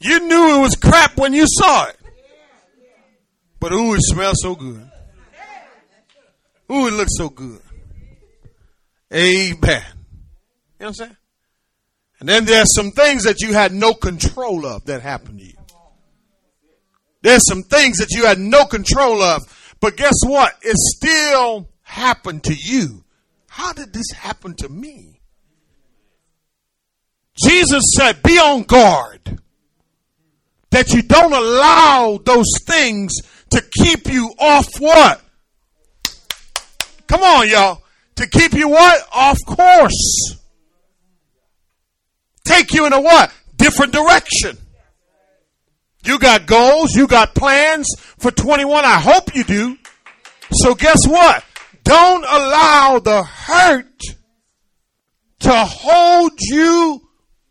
You 0.01 0.21
knew 0.21 0.59
it 0.59 0.63
was 0.63 0.77
crap 0.77 1.17
when 1.17 1.33
you 1.33 1.47
saw 1.47 1.87
it. 1.87 2.00
But 3.61 3.73
ooh, 3.73 3.95
it 3.95 4.01
smells 4.03 4.39
so 4.43 4.55
good. 4.55 4.91
Ooh, 6.73 6.87
it 6.87 6.93
looks 6.93 7.17
so 7.17 7.29
good. 7.29 7.61
Amen. 9.13 9.59
You 9.59 9.67
know 9.67 9.83
what 10.79 10.87
I'm 10.87 10.95
saying? 10.95 11.17
And 12.21 12.29
then 12.29 12.45
there's 12.45 12.75
some 12.75 12.91
things 12.91 13.25
that 13.25 13.41
you 13.41 13.53
had 13.53 13.73
no 13.73 13.93
control 13.93 14.67
of 14.67 14.85
that 14.87 15.03
happened 15.03 15.41
to 15.41 15.45
you. 15.45 15.55
There's 17.23 17.47
some 17.47 17.63
things 17.63 17.99
that 17.99 18.11
you 18.13 18.25
had 18.25 18.39
no 18.39 18.65
control 18.65 19.23
of, 19.23 19.43
but 19.81 19.97
guess 19.97 20.15
what? 20.25 20.55
It 20.63 20.77
still 20.77 21.69
happened 21.83 22.45
to 22.45 22.55
you. 22.55 23.05
How 23.49 23.73
did 23.73 23.93
this 23.93 24.11
happen 24.13 24.55
to 24.57 24.69
me? 24.69 25.21
Jesus 27.43 27.83
said, 27.97 28.23
be 28.23 28.39
on 28.39 28.63
guard 28.63 29.41
that 30.71 30.93
you 30.93 31.03
don't 31.03 31.33
allow 31.33 32.19
those 32.25 32.51
things 32.65 33.13
to 33.51 33.63
keep 33.79 34.07
you 34.07 34.33
off 34.39 34.69
what? 34.79 35.21
Come 37.07 37.23
on, 37.23 37.49
y'all. 37.49 37.83
To 38.17 38.27
keep 38.27 38.53
you 38.53 38.69
what? 38.69 39.03
Off 39.13 39.39
course 39.47 40.41
take 42.51 42.75
you 42.75 42.87
in 42.87 42.93
a 42.93 43.01
what? 43.01 43.33
Different 43.57 43.93
direction. 43.93 44.59
You 46.05 46.19
got 46.19 46.47
goals, 46.47 46.95
you 46.95 47.07
got 47.07 47.35
plans 47.35 47.87
for 48.19 48.31
21. 48.31 48.85
I 48.85 48.99
hope 48.99 49.35
you 49.35 49.45
do. 49.45 49.77
So 50.53 50.75
guess 50.75 51.07
what? 51.07 51.45
Don't 51.85 52.25
allow 52.25 52.99
the 52.99 53.23
hurt 53.23 54.01
to 55.41 55.53
hold 55.53 56.33
you 56.41 57.01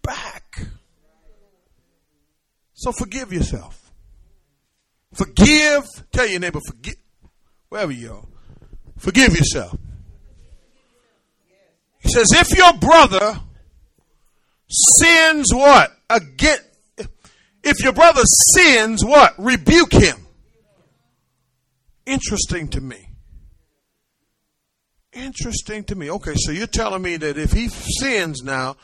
back. 0.02 0.62
So 2.74 2.92
forgive 2.92 3.32
yourself. 3.32 3.79
Forgive. 5.20 5.84
Tell 6.12 6.28
your 6.28 6.40
neighbor, 6.40 6.62
forgive. 6.66 6.96
Wherever 7.68 7.92
you 7.92 8.14
are. 8.14 8.26
Forgive 8.98 9.36
yourself. 9.36 9.76
He 12.00 12.10
says, 12.10 12.28
if 12.32 12.58
your 12.58 12.74
brother 12.74 13.40
sins 14.70 15.48
what? 15.54 15.92
Again, 16.10 16.58
if 17.64 17.84
your 17.84 17.94
brother 17.94 18.22
sins, 18.56 19.04
what? 19.04 19.36
Rebuke 19.38 19.92
him. 19.92 20.26
Interesting 22.06 22.70
to 22.70 22.82
me. 22.82 23.10
Interesting 25.12 25.84
to 25.86 25.96
me. 25.96 26.10
Okay, 26.10 26.34
so 26.36 26.52
you're 26.52 26.68
telling 26.68 27.02
me 27.02 27.18
that 27.18 27.38
if 27.38 27.52
he 27.52 27.68
sins 27.68 28.42
now, 28.42 28.78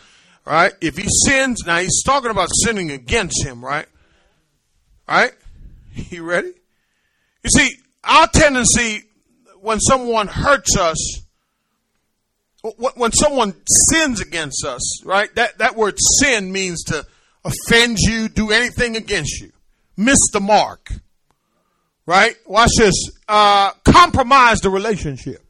right? 0.46 0.74
If 0.82 0.98
he 0.98 1.08
sins 1.26 1.64
now, 1.66 1.78
he's 1.78 2.04
talking 2.04 2.30
about 2.30 2.50
sinning 2.64 2.92
against 2.92 3.44
him, 3.44 3.64
right? 3.64 3.88
Right? 5.08 5.32
You 6.10 6.24
ready? 6.24 6.52
You 7.44 7.50
see, 7.50 7.70
our 8.04 8.28
tendency 8.28 9.04
when 9.62 9.80
someone 9.80 10.28
hurts 10.28 10.78
us 10.78 11.22
when 12.98 13.12
someone 13.12 13.54
sins 13.92 14.22
against 14.22 14.66
us, 14.66 15.06
right? 15.06 15.34
That, 15.36 15.60
that 15.60 15.76
word 15.76 15.98
sin 16.20 16.52
means 16.52 16.84
to 16.86 17.06
offend 17.44 18.00
you, 18.00 18.28
do 18.28 18.52
anything 18.52 18.98
against 18.98 19.40
you, 19.40 19.52
miss 19.96 20.18
the 20.34 20.40
mark, 20.40 20.92
right? 22.08 22.36
Watch 22.46 22.72
this. 22.78 22.96
Uh, 23.28 23.72
compromise 23.84 24.62
the 24.62 24.70
relationship. 24.72 25.44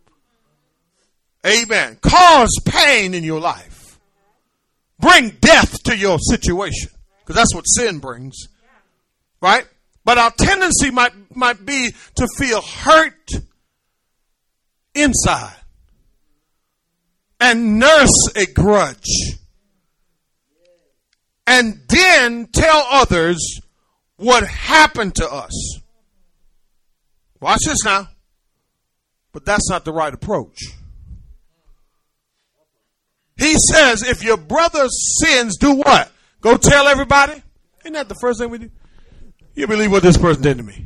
Amen. 1.45 1.97
Cause 2.01 2.49
pain 2.65 3.13
in 3.13 3.23
your 3.23 3.39
life. 3.39 3.99
Bring 4.99 5.29
death 5.39 5.83
to 5.83 5.95
your 5.95 6.17
situation. 6.19 6.89
Because 7.19 7.35
that's 7.35 7.55
what 7.55 7.63
sin 7.63 7.99
brings. 7.99 8.47
Right? 9.41 9.65
But 10.05 10.19
our 10.19 10.31
tendency 10.31 10.91
might, 10.91 11.13
might 11.35 11.65
be 11.65 11.93
to 12.15 12.27
feel 12.37 12.61
hurt 12.61 13.29
inside 14.93 15.55
and 17.41 17.79
nurse 17.79 18.29
a 18.35 18.45
grudge. 18.45 19.09
And 21.47 21.81
then 21.89 22.47
tell 22.53 22.87
others 22.89 23.59
what 24.17 24.45
happened 24.47 25.15
to 25.15 25.29
us. 25.29 25.79
Watch 27.39 27.61
this 27.65 27.83
now. 27.83 28.07
But 29.31 29.45
that's 29.45 29.69
not 29.69 29.85
the 29.85 29.91
right 29.91 30.13
approach. 30.13 30.59
He 33.37 33.55
says, 33.71 34.01
if 34.01 34.23
your 34.23 34.37
brother 34.37 34.87
sins, 34.87 35.57
do 35.57 35.73
what? 35.73 36.11
Go 36.41 36.57
tell 36.57 36.87
everybody? 36.87 37.41
Isn't 37.81 37.93
that 37.93 38.07
the 38.07 38.15
first 38.21 38.39
thing 38.39 38.49
we 38.49 38.59
do? 38.59 38.71
You 39.55 39.67
believe 39.67 39.91
what 39.91 40.03
this 40.03 40.17
person 40.17 40.43
did 40.43 40.57
to 40.57 40.63
me? 40.63 40.85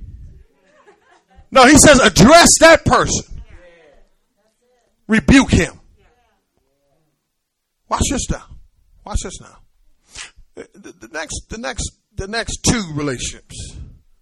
No, 1.51 1.65
he 1.65 1.77
says, 1.77 1.99
address 1.99 2.47
that 2.59 2.85
person. 2.85 3.41
Rebuke 5.07 5.49
him. 5.49 5.79
Watch 7.89 8.03
this 8.11 8.29
now. 8.29 8.43
Watch 9.03 9.19
this 9.23 9.41
now. 9.41 9.57
The, 10.55 10.93
the, 10.99 11.09
next, 11.11 11.49
the 11.49 11.57
next, 11.57 11.89
the 12.15 12.27
next 12.27 12.59
two 12.63 12.83
relationships. 12.93 13.55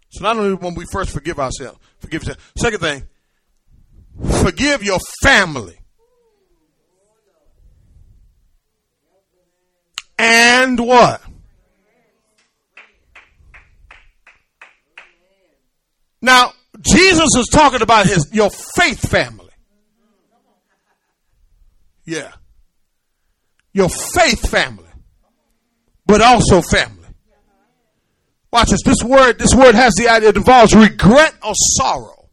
So 0.09 0.23
not 0.23 0.37
only 0.37 0.53
when 0.55 0.75
we 0.75 0.85
first 0.93 1.11
forgive 1.11 1.39
ourselves, 1.39 1.79
forgive 1.99 2.23
yourself. 2.23 2.53
Second 2.57 2.79
thing, 2.79 3.03
forgive 4.41 4.83
your 4.83 4.99
family. 5.21 5.77
And 10.17 10.79
what? 10.79 11.21
Now, 16.21 16.53
Jesus 16.81 17.29
is 17.37 17.47
talking 17.51 17.81
about 17.81 18.07
his 18.07 18.29
your 18.31 18.49
faith 18.75 19.09
family. 19.09 19.45
Yeah 22.05 22.31
your 23.77 23.89
faith 23.89 24.49
family, 24.49 24.89
but 26.07 26.19
also 26.19 26.61
family. 26.61 27.07
Watch 28.51 28.69
this. 28.69 28.81
This 28.83 29.03
word, 29.03 29.37
this 29.37 29.53
word 29.53 29.75
has 29.75 29.93
the 29.93 30.09
idea, 30.09 30.29
it 30.29 30.37
involves 30.37 30.75
regret 30.75 31.35
or 31.43 31.53
sorrow. 31.53 32.29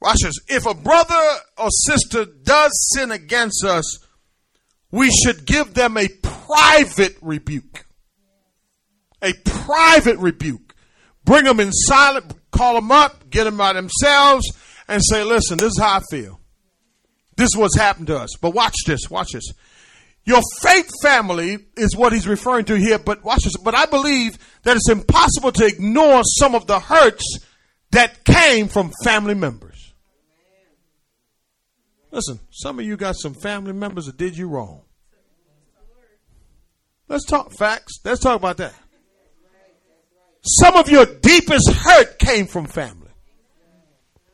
Watch 0.00 0.18
this. 0.22 0.34
If 0.48 0.66
a 0.66 0.74
brother 0.74 1.22
or 1.56 1.68
sister 1.70 2.24
does 2.24 2.72
sin 2.92 3.12
against 3.12 3.64
us, 3.64 4.04
we 4.90 5.10
should 5.10 5.46
give 5.46 5.74
them 5.74 5.96
a 5.96 6.08
private 6.22 7.16
rebuke. 7.22 7.84
A 9.22 9.32
private 9.44 10.18
rebuke. 10.18 10.67
Bring 11.28 11.44
them 11.44 11.60
in 11.60 11.72
silent, 11.72 12.24
call 12.50 12.76
them 12.76 12.90
up, 12.90 13.28
get 13.28 13.44
them 13.44 13.58
by 13.58 13.74
themselves, 13.74 14.50
and 14.88 15.02
say, 15.04 15.24
listen, 15.24 15.58
this 15.58 15.72
is 15.72 15.78
how 15.78 15.98
I 15.98 16.00
feel. 16.10 16.40
This 17.36 17.48
is 17.48 17.56
what's 17.56 17.76
happened 17.76 18.06
to 18.06 18.16
us. 18.16 18.30
But 18.40 18.54
watch 18.54 18.72
this, 18.86 19.10
watch 19.10 19.32
this. 19.32 19.44
Your 20.24 20.40
faith 20.62 20.90
family 21.02 21.58
is 21.76 21.94
what 21.94 22.14
he's 22.14 22.26
referring 22.26 22.64
to 22.64 22.78
here, 22.78 22.98
but 22.98 23.22
watch 23.24 23.44
this. 23.44 23.58
But 23.62 23.74
I 23.74 23.84
believe 23.84 24.38
that 24.62 24.76
it's 24.76 24.88
impossible 24.88 25.52
to 25.52 25.66
ignore 25.66 26.22
some 26.24 26.54
of 26.54 26.66
the 26.66 26.80
hurts 26.80 27.40
that 27.90 28.24
came 28.24 28.68
from 28.68 28.90
family 29.04 29.34
members. 29.34 29.92
Listen, 32.10 32.40
some 32.50 32.78
of 32.78 32.86
you 32.86 32.96
got 32.96 33.16
some 33.16 33.34
family 33.34 33.74
members 33.74 34.06
that 34.06 34.16
did 34.16 34.34
you 34.34 34.48
wrong. 34.48 34.80
Let's 37.06 37.26
talk 37.26 37.52
facts. 37.52 37.98
Let's 38.02 38.20
talk 38.20 38.36
about 38.36 38.56
that. 38.56 38.72
Some 40.42 40.76
of 40.76 40.88
your 40.88 41.06
deepest 41.06 41.70
hurt 41.70 42.18
came 42.18 42.46
from 42.46 42.66
family. 42.66 43.10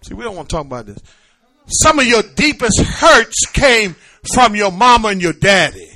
See, 0.03 0.15
we 0.15 0.23
don't 0.23 0.37
want 0.37 0.49
to 0.49 0.57
talk 0.57 0.67
about 0.67 0.87
this. 0.87 0.99
Some 1.67 1.99
of 1.99 2.07
your 2.07 2.23
deepest 2.35 2.81
hurts 2.81 3.47
came 3.53 3.97
from 4.35 4.55
your 4.55 4.71
mama 4.71 5.09
and 5.09 5.23
your 5.23 5.33
daddy. 5.33 5.91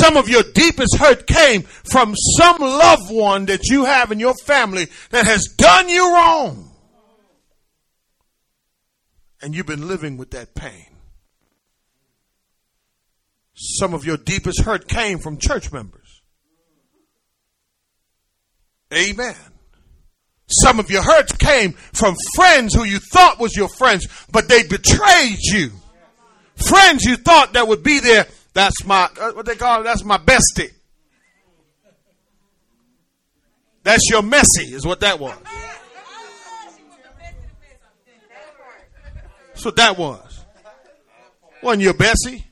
Some 0.00 0.16
of 0.16 0.28
your 0.28 0.42
deepest 0.42 0.96
hurt 0.96 1.26
came 1.26 1.62
from 1.62 2.14
some 2.36 2.58
loved 2.58 3.10
one 3.10 3.46
that 3.46 3.68
you 3.68 3.84
have 3.84 4.10
in 4.10 4.18
your 4.18 4.34
family 4.34 4.88
that 5.10 5.26
has 5.26 5.44
done 5.56 5.88
you 5.88 6.12
wrong. 6.12 6.72
And 9.40 9.54
you've 9.54 9.66
been 9.66 9.86
living 9.86 10.16
with 10.16 10.32
that 10.32 10.54
pain. 10.54 10.86
Some 13.54 13.94
of 13.94 14.04
your 14.04 14.16
deepest 14.16 14.62
hurt 14.62 14.88
came 14.88 15.18
from 15.18 15.38
church 15.38 15.72
members. 15.72 16.05
Amen. 18.92 19.34
Some 20.48 20.78
of 20.78 20.90
your 20.90 21.02
hurts 21.02 21.32
came 21.32 21.72
from 21.72 22.14
friends 22.34 22.74
who 22.74 22.84
you 22.84 22.98
thought 22.98 23.40
was 23.40 23.56
your 23.56 23.68
friends, 23.68 24.06
but 24.30 24.48
they 24.48 24.62
betrayed 24.62 25.38
you. 25.40 25.70
Friends 26.54 27.04
you 27.04 27.16
thought 27.16 27.52
that 27.54 27.66
would 27.66 27.82
be 27.82 27.98
there. 27.98 28.26
That's 28.54 28.84
my, 28.84 29.08
uh, 29.20 29.32
what 29.32 29.44
they 29.44 29.56
call 29.56 29.80
it, 29.80 29.84
that's 29.84 30.04
my 30.04 30.18
bestie. 30.18 30.72
That's 33.82 34.08
your 34.10 34.22
messy, 34.22 34.74
is 34.74 34.86
what 34.86 35.00
that 35.00 35.20
was. 35.20 35.36
That's 39.48 39.64
what 39.64 39.76
that 39.76 39.98
was. 39.98 40.44
Wasn't 41.62 41.82
your 41.82 41.94
Bessie? 41.94 42.44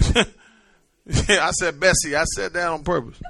yeah, 0.14 1.46
I 1.46 1.50
said 1.50 1.78
Bessie. 1.78 2.16
I 2.16 2.24
said 2.24 2.52
that 2.54 2.68
on 2.68 2.82
purpose. 2.82 3.20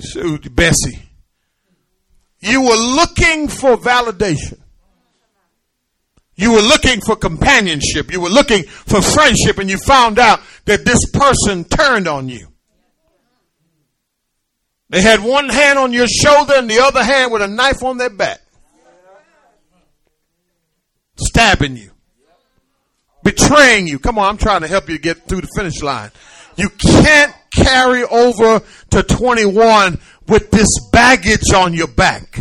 Shoot, 0.00 0.54
Bessie. 0.54 1.02
You 2.40 2.62
were 2.62 2.76
looking 2.76 3.48
for 3.48 3.76
validation. 3.76 4.58
You 6.36 6.52
were 6.52 6.62
looking 6.62 7.00
for 7.00 7.16
companionship. 7.16 8.12
You 8.12 8.20
were 8.20 8.28
looking 8.28 8.62
for 8.62 9.02
friendship 9.02 9.58
and 9.58 9.68
you 9.68 9.76
found 9.76 10.20
out 10.20 10.40
that 10.66 10.84
this 10.84 11.10
person 11.10 11.64
turned 11.64 12.06
on 12.06 12.28
you. 12.28 12.46
They 14.88 15.02
had 15.02 15.20
one 15.20 15.48
hand 15.48 15.78
on 15.78 15.92
your 15.92 16.06
shoulder 16.06 16.54
and 16.56 16.70
the 16.70 16.78
other 16.78 17.02
hand 17.02 17.32
with 17.32 17.42
a 17.42 17.48
knife 17.48 17.82
on 17.82 17.98
their 17.98 18.08
back. 18.08 18.40
Stabbing 21.16 21.76
you. 21.76 21.90
Betraying 23.24 23.88
you. 23.88 23.98
Come 23.98 24.18
on, 24.18 24.26
I'm 24.30 24.38
trying 24.38 24.60
to 24.60 24.68
help 24.68 24.88
you 24.88 24.98
get 24.98 25.26
through 25.28 25.40
the 25.40 25.48
finish 25.56 25.82
line. 25.82 26.12
You 26.56 26.70
can't 26.70 27.34
carry 27.54 28.04
over 28.04 28.62
to 28.90 29.02
21 29.02 29.98
with 30.26 30.50
this 30.50 30.68
baggage 30.92 31.52
on 31.54 31.74
your 31.74 31.88
back. 31.88 32.38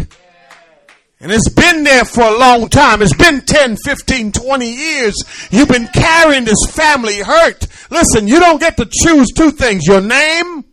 And 1.19 1.31
it's 1.31 1.49
been 1.49 1.83
there 1.83 2.05
for 2.05 2.21
a 2.21 2.37
long 2.37 2.69
time. 2.69 3.01
It's 3.01 3.15
been 3.15 3.41
10, 3.41 3.77
15, 3.77 4.31
20 4.31 4.65
years. 4.69 5.15
You've 5.49 5.67
been 5.67 5.87
carrying 5.87 6.45
this 6.45 6.63
family 6.69 7.19
hurt. 7.19 7.65
Listen, 7.89 8.27
you 8.27 8.39
don't 8.39 8.59
get 8.59 8.77
to 8.77 8.85
choose 8.85 9.29
two 9.35 9.49
things 9.51 9.87
your 9.87 10.01
name 10.01 10.63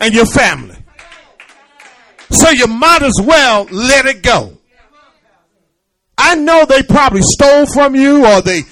and 0.00 0.14
your 0.14 0.26
family. 0.26 0.76
So 2.30 2.50
you 2.50 2.66
might 2.68 3.02
as 3.02 3.14
well 3.24 3.64
let 3.72 4.06
it 4.06 4.22
go. 4.22 4.56
I 6.16 6.34
know 6.34 6.64
they 6.64 6.82
probably 6.82 7.22
stole 7.22 7.66
from 7.66 7.94
you 7.96 8.24
or 8.26 8.42
they 8.42 8.62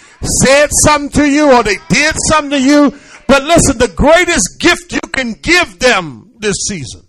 said 0.43 0.69
something 0.85 1.23
to 1.23 1.31
you 1.31 1.53
or 1.53 1.63
they 1.63 1.77
did 1.89 2.15
something 2.29 2.51
to 2.51 2.61
you. 2.61 2.99
But 3.27 3.43
listen, 3.43 3.79
the 3.79 3.89
greatest 3.89 4.59
gift 4.61 4.93
you 4.93 5.01
can 5.13 5.33
give 5.33 5.79
them 5.79 6.33
this 6.39 6.57
season 6.69 7.07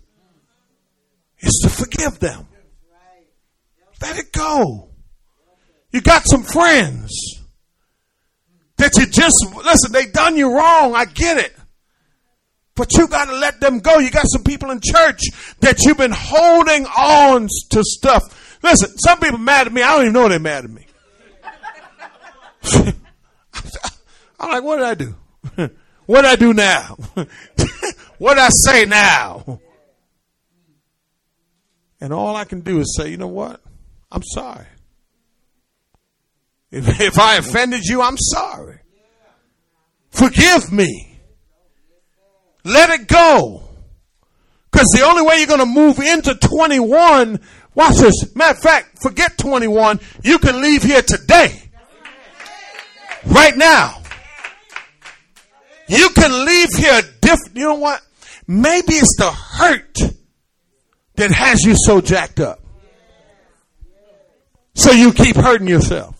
is 1.39 1.59
to 1.63 1.69
forgive 1.69 2.19
them. 2.19 2.47
Let 4.01 4.17
it 4.17 4.31
go. 4.31 4.89
You 5.91 6.01
got 6.01 6.23
some 6.25 6.43
friends 6.43 7.11
that 8.77 8.95
you 8.97 9.05
just, 9.07 9.35
listen, 9.65 9.91
they 9.91 10.05
done 10.05 10.35
you 10.35 10.55
wrong. 10.55 10.95
I 10.95 11.05
get 11.05 11.37
it. 11.37 11.55
But 12.75 12.93
you 12.95 13.07
got 13.07 13.25
to 13.25 13.35
let 13.35 13.59
them 13.59 13.79
go. 13.79 13.97
You 13.97 14.11
got 14.11 14.25
some 14.27 14.43
people 14.43 14.69
in 14.69 14.79
church 14.83 15.21
that 15.61 15.79
you've 15.83 15.97
been 15.97 16.13
holding 16.15 16.85
on 16.85 17.47
to 17.71 17.83
stuff. 17.83 18.59
Listen, 18.61 18.95
some 18.99 19.19
people 19.19 19.39
mad 19.39 19.67
at 19.67 19.73
me. 19.73 19.81
I 19.81 19.95
don't 19.95 20.01
even 20.01 20.13
know 20.13 20.29
they're 20.29 20.39
mad 20.39 20.65
at 20.65 20.69
me. 20.69 20.85
I'm 24.39 24.51
like, 24.51 24.63
what 24.63 24.77
did 24.77 24.85
I 24.85 24.93
do? 24.93 25.15
what 26.07 26.25
I 26.25 26.35
do 26.35 26.53
now? 26.53 26.97
what 28.17 28.39
I 28.39 28.49
say 28.49 28.85
now? 28.85 29.59
And 32.01 32.13
all 32.13 32.35
I 32.35 32.45
can 32.45 32.61
do 32.61 32.79
is 32.79 32.95
say, 32.97 33.09
you 33.09 33.17
know 33.17 33.27
what? 33.27 33.61
I'm 34.11 34.23
sorry. 34.23 34.65
If, 36.71 36.87
if 37.01 37.19
I 37.19 37.35
offended 37.35 37.83
you, 37.85 38.01
I'm 38.01 38.17
sorry. 38.17 38.79
Forgive 40.09 40.71
me. 40.71 41.19
Let 42.63 42.89
it 42.89 43.07
go. 43.07 43.63
Because 44.71 44.87
the 44.95 45.05
only 45.05 45.23
way 45.23 45.37
you're 45.37 45.47
going 45.47 45.59
to 45.59 45.65
move 45.65 45.99
into 45.99 46.35
21, 46.35 47.39
watch 47.75 47.95
this. 47.97 48.35
Matter 48.35 48.57
of 48.57 48.61
fact, 48.61 49.01
forget 49.01 49.37
21. 49.37 49.99
You 50.23 50.39
can 50.39 50.61
leave 50.61 50.83
here 50.83 51.01
today. 51.01 51.69
Right 53.25 53.55
now. 53.55 54.01
You 55.87 56.09
can 56.09 56.45
leave 56.45 56.69
here 56.75 57.01
different. 57.21 57.55
You 57.55 57.63
know 57.63 57.75
what? 57.75 58.01
Maybe 58.47 58.93
it's 58.93 59.15
the 59.17 59.31
hurt 59.31 59.97
that 61.15 61.31
has 61.31 61.63
you 61.63 61.75
so 61.75 62.01
jacked 62.01 62.39
up. 62.39 62.59
So 64.73 64.91
you 64.91 65.11
keep 65.11 65.35
hurting 65.35 65.67
yourself. 65.67 66.15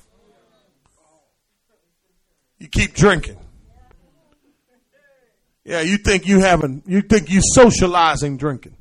You 2.60 2.68
keep 2.68 2.94
drinking. 2.94 3.38
Yeah, 5.64 5.82
you 5.82 5.98
think 5.98 6.28
you 6.28 6.40
having, 6.40 6.82
you 6.88 7.02
think 7.02 7.30
you 7.30 7.42
socializing 7.44 8.38
drinking. 8.38 8.76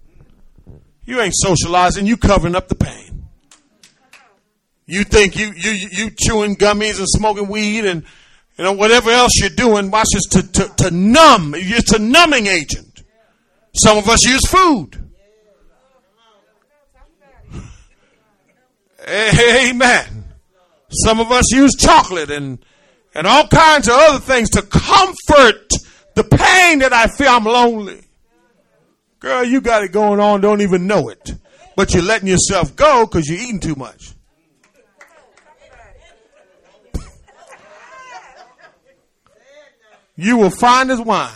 You 1.04 1.20
ain't 1.20 1.34
socializing, 1.36 2.06
you 2.06 2.16
covering 2.16 2.54
up 2.54 2.68
the 2.68 2.74
pain. 2.74 3.26
You 4.86 5.02
think 5.02 5.36
you, 5.36 5.52
you, 5.56 5.88
you 5.90 6.10
chewing 6.10 6.56
gummies 6.56 6.98
and 6.98 7.08
smoking 7.08 7.48
weed 7.48 7.84
and, 7.84 8.04
you 8.58 8.64
know, 8.64 8.72
whatever 8.72 9.10
else 9.10 9.32
you're 9.40 9.50
doing, 9.50 9.90
watch 9.90 10.08
this 10.12 10.26
to, 10.30 10.52
to, 10.52 10.74
to 10.76 10.90
numb. 10.90 11.54
It's 11.54 11.92
a 11.92 11.98
numbing 11.98 12.46
agent. 12.46 13.02
Some 13.74 13.98
of 13.98 14.08
us 14.08 14.24
use 14.24 14.46
food. 14.46 15.10
Amen. 19.08 20.24
Some 20.88 21.20
of 21.20 21.30
us 21.30 21.52
use 21.52 21.74
chocolate 21.78 22.30
and, 22.30 22.58
and 23.14 23.26
all 23.26 23.46
kinds 23.46 23.88
of 23.88 23.94
other 23.94 24.20
things 24.20 24.50
to 24.50 24.62
comfort 24.62 25.70
the 26.14 26.24
pain 26.24 26.78
that 26.78 26.92
I 26.92 27.06
feel 27.08 27.28
I'm 27.28 27.44
lonely. 27.44 28.02
Girl, 29.20 29.44
you 29.44 29.60
got 29.60 29.84
it 29.84 29.92
going 29.92 30.18
on, 30.18 30.40
don't 30.40 30.62
even 30.62 30.86
know 30.86 31.08
it. 31.08 31.34
But 31.76 31.92
you're 31.92 32.02
letting 32.02 32.28
yourself 32.28 32.74
go 32.74 33.04
because 33.04 33.28
you're 33.28 33.38
eating 33.38 33.60
too 33.60 33.74
much. 33.74 34.15
You 40.16 40.38
will 40.38 40.50
find 40.50 40.90
his 40.90 41.00
wine. 41.00 41.30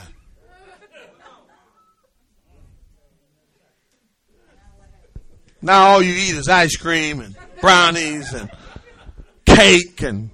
Now 5.63 5.89
all 5.89 6.03
you 6.03 6.15
eat 6.15 6.37
is 6.37 6.49
ice 6.49 6.77
cream 6.77 7.21
and 7.21 7.37
brownies 7.61 8.33
and 8.33 8.51
cake 9.45 10.03
and 10.03 10.31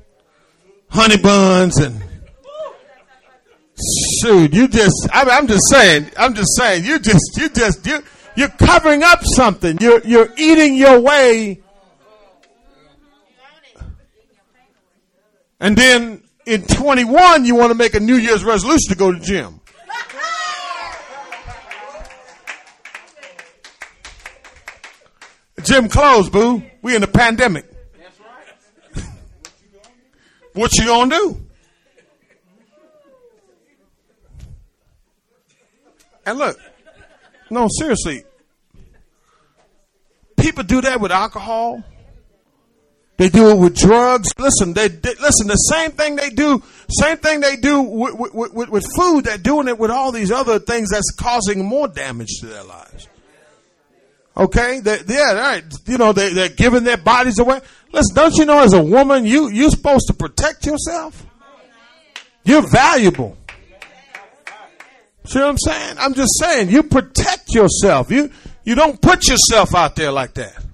honey 0.89 1.17
buns 1.17 1.79
and 1.79 2.01
shoot, 4.23 4.55
you 4.55 4.69
just, 4.69 5.09
I'm, 5.13 5.29
I'm 5.29 5.47
just 5.49 5.65
saying, 5.69 6.11
I'm 6.17 6.35
just 6.35 6.57
saying, 6.57 6.85
you 6.85 6.99
just, 7.01 7.37
you 7.37 7.49
just, 7.49 7.85
you, 7.85 8.03
You're 8.37 8.49
covering 8.49 9.03
up 9.03 9.21
something. 9.25 9.79
You're, 9.81 10.03
you're 10.05 10.29
eating 10.37 10.77
your 10.77 11.01
way. 11.01 11.63
And 15.59 15.77
then 15.77 16.23
in 16.47 16.63
21, 16.63 17.45
you 17.45 17.57
want 17.57 17.71
to 17.71 17.75
make 17.75 17.95
a 17.95 18.01
New 18.01 18.15
Year's 18.15 18.45
resolution 18.45 18.91
to 18.91 18.95
go 18.95 19.13
to 19.13 19.19
gym. 19.19 19.61
Gym 25.63 25.89
closed, 25.89 26.31
boo. 26.31 26.63
We 26.81 26.95
in 26.95 27.01
the 27.01 27.09
pandemic. 27.09 27.65
what 30.53 30.73
you 30.79 30.87
gonna 30.87 31.11
do? 31.11 31.43
And 36.25 36.39
look, 36.39 36.57
no, 37.51 37.69
seriously. 37.79 38.23
People 40.37 40.63
do 40.63 40.81
that 40.83 41.01
with 41.01 41.11
alcohol. 41.11 41.83
They 43.17 43.31
do 43.31 43.51
it 43.51 43.59
with 43.59 43.77
drugs. 43.77 44.29
Listen, 44.39 44.75
they, 44.75 44.89
they 44.89 45.15
listen. 45.15 45.47
The 45.47 45.55
same 45.55 45.93
thing 45.93 46.17
they 46.17 46.29
do, 46.29 46.63
same 47.01 47.17
thing 47.17 47.41
they 47.41 47.57
do 47.57 47.81
with, 47.81 48.15
with, 48.15 48.53
with, 48.53 48.69
with 48.69 48.87
food. 48.95 49.25
They're 49.25 49.39
doing 49.39 49.69
it 49.69 49.79
with 49.79 49.91
all 49.91 50.13
these 50.13 50.31
other 50.31 50.59
things 50.59 50.91
that's 50.91 51.11
causing 51.13 51.65
more 51.65 51.89
damage 51.89 52.41
to 52.41 52.47
their 52.47 52.65
lives. 52.65 53.09
Okay, 54.37 54.81
they, 54.81 55.01
yeah, 55.09 55.33
right. 55.33 55.65
You 55.87 55.97
know, 55.97 56.13
they, 56.13 56.35
they're 56.35 56.51
giving 56.51 56.85
their 56.85 56.99
bodies 56.99 57.39
away. 57.39 57.61
Listen, 57.91 58.15
don't 58.15 58.35
you 58.37 58.45
know, 58.45 58.61
as 58.61 58.75
a 58.75 58.83
woman, 58.83 59.25
you 59.25 59.49
you're 59.49 59.71
supposed 59.71 60.09
to 60.09 60.13
protect 60.13 60.67
yourself. 60.67 61.25
You're 62.45 62.69
valuable. 62.69 63.39
See 65.25 65.39
what 65.39 65.49
I'm 65.49 65.59
saying? 65.59 65.97
I'm 65.99 66.13
just 66.13 66.39
saying, 66.39 66.69
you 66.69 66.83
protect 66.83 67.55
yourself. 67.55 68.11
You 68.11 68.31
you 68.63 68.75
don't 68.75 69.01
put 69.01 69.27
yourself 69.27 69.75
out 69.75 69.97
there 69.97 70.13
like 70.13 70.35
that. 70.35 70.66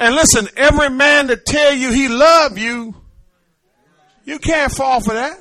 And 0.00 0.14
listen, 0.14 0.48
every 0.56 0.88
man 0.88 1.26
that 1.26 1.44
tell 1.44 1.74
you 1.74 1.92
he 1.92 2.08
love 2.08 2.56
you, 2.56 2.94
you 4.24 4.38
can't 4.38 4.72
fall 4.72 5.02
for 5.02 5.12
that. 5.12 5.38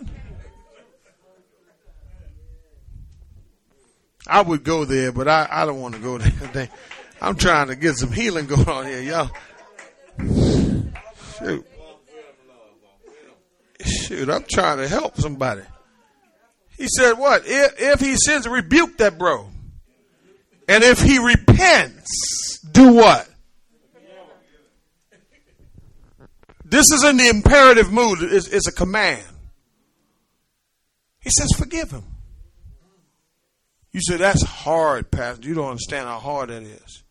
I 4.28 4.42
would 4.42 4.66
go 4.66 4.84
there, 4.84 5.14
but 5.14 5.30
I, 5.30 5.48
I 5.50 5.66
don't 5.66 5.80
want 5.80 5.96
to 5.96 6.02
go 6.02 6.18
there. 6.18 6.70
I'm 7.22 7.36
trying 7.36 7.70
to 7.70 7.76
get 7.78 7.96
some 7.96 8.12
healing 8.12 8.48
going 8.48 8.68
on 8.68 8.86
here, 8.86 9.02
y'all. 9.02 9.32
Shoot. 11.40 11.66
Shoot, 13.86 14.30
I'm 14.30 14.44
trying 14.44 14.80
to 14.80 14.90
help 14.90 15.16
somebody. 15.16 15.62
He 16.78 16.88
said, 16.98 17.14
what? 17.14 17.44
If, 17.46 17.76
if 17.80 18.00
he 18.02 18.16
sins, 18.18 18.46
rebuke 18.46 18.98
that 18.98 19.18
bro. 19.18 19.50
And 20.68 20.84
if 20.84 21.02
he 21.02 21.18
repents, 21.18 22.60
do 22.74 22.94
what? 22.94 23.29
This 26.70 26.86
is 26.92 27.04
in 27.04 27.18
the 27.18 27.28
imperative 27.28 27.92
mood. 27.92 28.20
It's, 28.22 28.48
it's 28.48 28.68
a 28.68 28.72
command. 28.72 29.24
He 31.20 31.32
says, 31.32 31.50
forgive 31.58 31.92
him. 31.92 32.04
You 33.92 34.02
say, 34.02 34.18
that's 34.18 34.44
hard, 34.44 35.10
Pastor. 35.10 35.48
You 35.48 35.56
don't 35.56 35.70
understand 35.70 36.08
how 36.08 36.20
hard 36.20 36.50
that 36.50 36.62
is. 36.62 37.04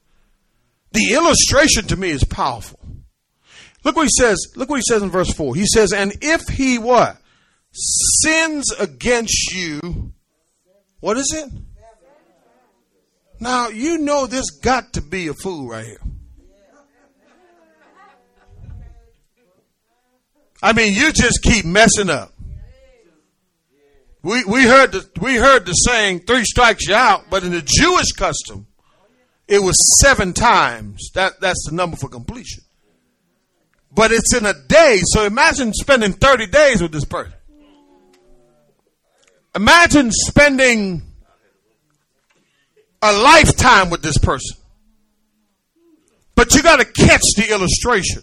The 0.92 1.12
illustration 1.12 1.88
to 1.88 1.96
me 1.96 2.10
is 2.10 2.22
powerful. 2.24 2.78
Look 3.84 3.96
what 3.96 4.04
he 4.04 4.10
says. 4.16 4.38
Look 4.54 4.70
what 4.70 4.76
he 4.76 4.84
says 4.88 5.02
in 5.02 5.10
verse 5.10 5.32
4. 5.32 5.54
He 5.54 5.66
says, 5.66 5.92
And 5.92 6.12
if 6.22 6.42
he 6.48 6.78
what? 6.78 7.20
Sins 7.72 8.72
against 8.78 9.52
you, 9.52 10.12
what 11.00 11.16
is 11.16 11.32
it? 11.36 11.50
Now, 13.40 13.68
you 13.68 13.98
know 13.98 14.26
this 14.26 14.50
got 14.50 14.94
to 14.94 15.02
be 15.02 15.28
a 15.28 15.34
fool 15.34 15.68
right 15.68 15.84
here. 15.84 16.00
I 20.62 20.72
mean, 20.72 20.94
you 20.94 21.12
just 21.12 21.42
keep 21.42 21.64
messing 21.64 22.10
up. 22.10 22.32
We, 24.22 24.44
we 24.44 24.64
heard 24.64 24.92
the, 24.92 25.08
we 25.20 25.36
heard 25.36 25.64
the 25.64 25.72
saying, 25.72 26.20
three 26.20 26.44
strikes 26.44 26.88
you 26.88 26.94
out, 26.94 27.30
but 27.30 27.44
in 27.44 27.52
the 27.52 27.62
Jewish 27.62 28.12
custom, 28.12 28.66
it 29.46 29.60
was 29.60 29.76
seven 30.02 30.32
times. 30.32 31.10
That, 31.14 31.40
that's 31.40 31.66
the 31.68 31.74
number 31.74 31.96
for 31.96 32.08
completion. 32.08 32.64
But 33.92 34.12
it's 34.12 34.34
in 34.34 34.44
a 34.44 34.52
day. 34.52 35.00
So 35.02 35.24
imagine 35.24 35.72
spending 35.72 36.12
30 36.12 36.46
days 36.48 36.82
with 36.82 36.92
this 36.92 37.04
person. 37.04 37.32
Imagine 39.54 40.10
spending 40.12 41.02
a 43.00 43.12
lifetime 43.12 43.90
with 43.90 44.02
this 44.02 44.18
person. 44.18 44.56
But 46.34 46.54
you 46.54 46.62
got 46.62 46.80
to 46.80 46.84
catch 46.84 47.22
the 47.36 47.50
illustration. 47.50 48.22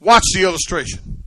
Watch 0.00 0.24
the 0.34 0.42
illustration. 0.42 1.24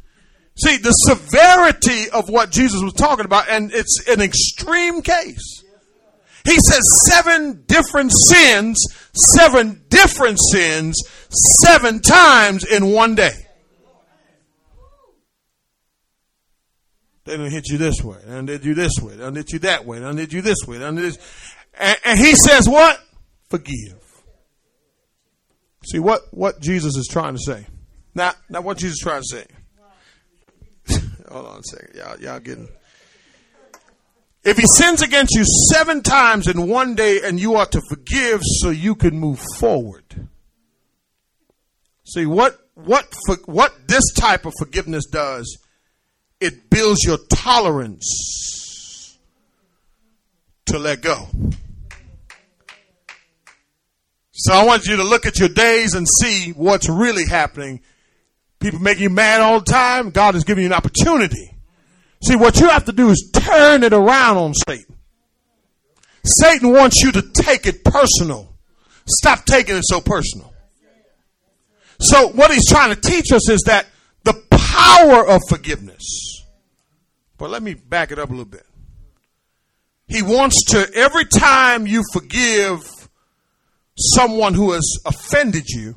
See, 0.56 0.78
the 0.78 0.92
severity 0.92 2.10
of 2.10 2.30
what 2.30 2.52
Jesus 2.52 2.82
was 2.82 2.94
talking 2.94 3.26
about, 3.26 3.50
and 3.50 3.72
it's 3.74 4.08
an 4.10 4.22
extreme 4.22 5.02
case. 5.02 5.64
He 6.46 6.56
says 6.56 6.82
seven 7.08 7.64
different 7.66 8.12
sins, 8.28 8.78
seven 9.36 9.84
different 9.90 10.40
sins, 10.52 11.02
seven 11.66 12.02
times 12.02 12.66
in 12.66 12.92
one 12.92 13.16
day. 13.16 13.32
They 17.26 17.38
don't 17.38 17.52
hit 17.52 17.70
you 17.70 17.78
this 17.78 18.04
way, 18.04 18.18
and 18.26 18.48
did 18.48 18.66
you 18.66 18.74
this 18.74 18.94
way, 19.00 19.14
and 19.20 19.36
did 19.36 19.52
you 19.52 19.60
that 19.60 19.86
way, 19.86 20.02
and 20.02 20.18
did 20.18 20.34
you 20.34 20.42
this 20.42 20.66
way, 20.68 20.82
and 20.82 20.98
this. 20.98 21.18
And, 21.80 21.98
and 22.04 22.20
he 22.20 22.34
says, 22.34 22.68
"What? 22.68 23.00
Forgive." 23.50 24.02
See 25.86 26.00
what 26.00 26.22
what 26.32 26.60
Jesus 26.60 26.98
is 26.98 27.08
trying 27.08 27.36
to 27.36 27.40
say. 27.40 27.68
Now, 28.16 28.34
now 28.50 28.62
what 28.62 28.78
Jesus 28.78 29.00
trying 29.00 29.22
to 29.22 29.28
say. 29.28 29.46
Hold 31.30 31.46
on 31.46 31.60
a 31.60 31.64
second, 31.64 31.96
y'all. 31.96 32.20
Y'all 32.20 32.40
getting. 32.40 32.70
If 34.44 34.58
he 34.58 34.66
sins 34.76 35.02
against 35.02 35.36
you 35.36 35.44
seven 35.74 36.02
times 36.02 36.48
in 36.48 36.68
one 36.68 36.96
day, 36.96 37.22
and 37.24 37.40
you 37.40 37.56
are 37.56 37.66
to 37.68 37.82
forgive 37.90 38.42
so 38.44 38.70
you 38.70 38.96
can 38.96 39.20
move 39.20 39.40
forward. 39.58 40.04
See 42.06 42.26
what 42.26 42.58
what 42.74 43.14
what 43.46 43.88
this 43.88 44.14
type 44.16 44.46
of 44.46 44.54
forgiveness 44.58 45.06
does? 45.06 45.60
It 46.40 46.70
builds 46.70 47.04
your 47.04 47.18
tolerance 47.30 49.18
to 50.66 50.80
let 50.80 51.02
go. 51.02 51.28
So 54.32 54.54
I 54.54 54.64
want 54.64 54.86
you 54.86 54.96
to 54.96 55.04
look 55.04 55.26
at 55.26 55.38
your 55.38 55.50
days 55.50 55.96
and 55.96 56.08
see 56.22 56.52
what's 56.52 56.88
really 56.88 57.26
happening. 57.26 57.82
People 58.60 58.80
make 58.80 59.00
you 59.00 59.10
mad 59.10 59.42
all 59.42 59.60
the 59.60 59.66
time. 59.66 60.10
God 60.10 60.36
is 60.36 60.44
giving 60.44 60.64
you 60.64 60.70
an 60.70 60.74
opportunity 60.74 61.50
See, 62.22 62.36
what 62.36 62.60
you 62.60 62.68
have 62.70 62.86
to 62.86 62.92
do 62.92 63.10
is 63.10 63.32
turn 63.34 63.84
it 63.84 63.94
around 63.94 64.38
on 64.38 64.54
Satan. 64.54 64.98
Satan 66.24 66.72
wants 66.72 67.02
you 67.02 67.12
to 67.14 67.22
take 67.22 67.66
it 67.66 67.84
personal. 67.84 68.54
Stop 69.08 69.46
taking 69.46 69.78
it 69.78 69.84
so 69.86 70.02
personal. 70.02 70.54
So, 72.00 72.30
what 72.30 72.52
he's 72.52 72.68
trying 72.70 72.94
to 72.94 73.02
teach 73.02 73.32
us 73.32 73.50
is 73.50 73.62
that 73.66 73.88
the 74.24 74.34
power 74.52 75.28
of 75.28 75.42
forgiveness. 75.50 76.46
But 77.38 77.50
let 77.50 77.64
me 77.64 77.74
back 77.74 78.12
it 78.12 78.20
up 78.20 78.30
a 78.30 78.32
little 78.32 78.46
bit. 78.46 78.66
He 80.08 80.22
wants 80.22 80.66
to, 80.70 80.90
every 80.94 81.26
time 81.26 81.88
you 81.88 82.04
forgive 82.12 82.82
someone 83.98 84.54
who 84.54 84.74
has 84.74 84.98
offended 85.06 85.70
you, 85.70 85.96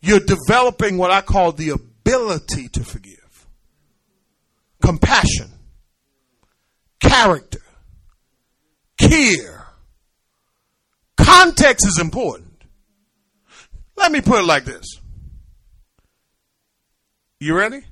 you're 0.00 0.20
developing 0.20 0.98
what 0.98 1.10
I 1.10 1.20
call 1.20 1.52
the 1.52 1.70
ability 1.70 2.68
to 2.68 2.84
forgive 2.84 3.46
compassion, 4.80 5.50
character, 7.00 7.60
care. 8.98 9.66
Context 11.16 11.86
is 11.86 11.98
important. 12.00 12.62
Let 13.96 14.12
me 14.12 14.20
put 14.20 14.40
it 14.40 14.46
like 14.46 14.64
this. 14.64 14.86
You 17.40 17.56
ready? 17.56 17.82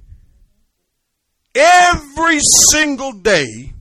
Every 1.54 2.38
single 2.70 3.12
day 3.12 3.74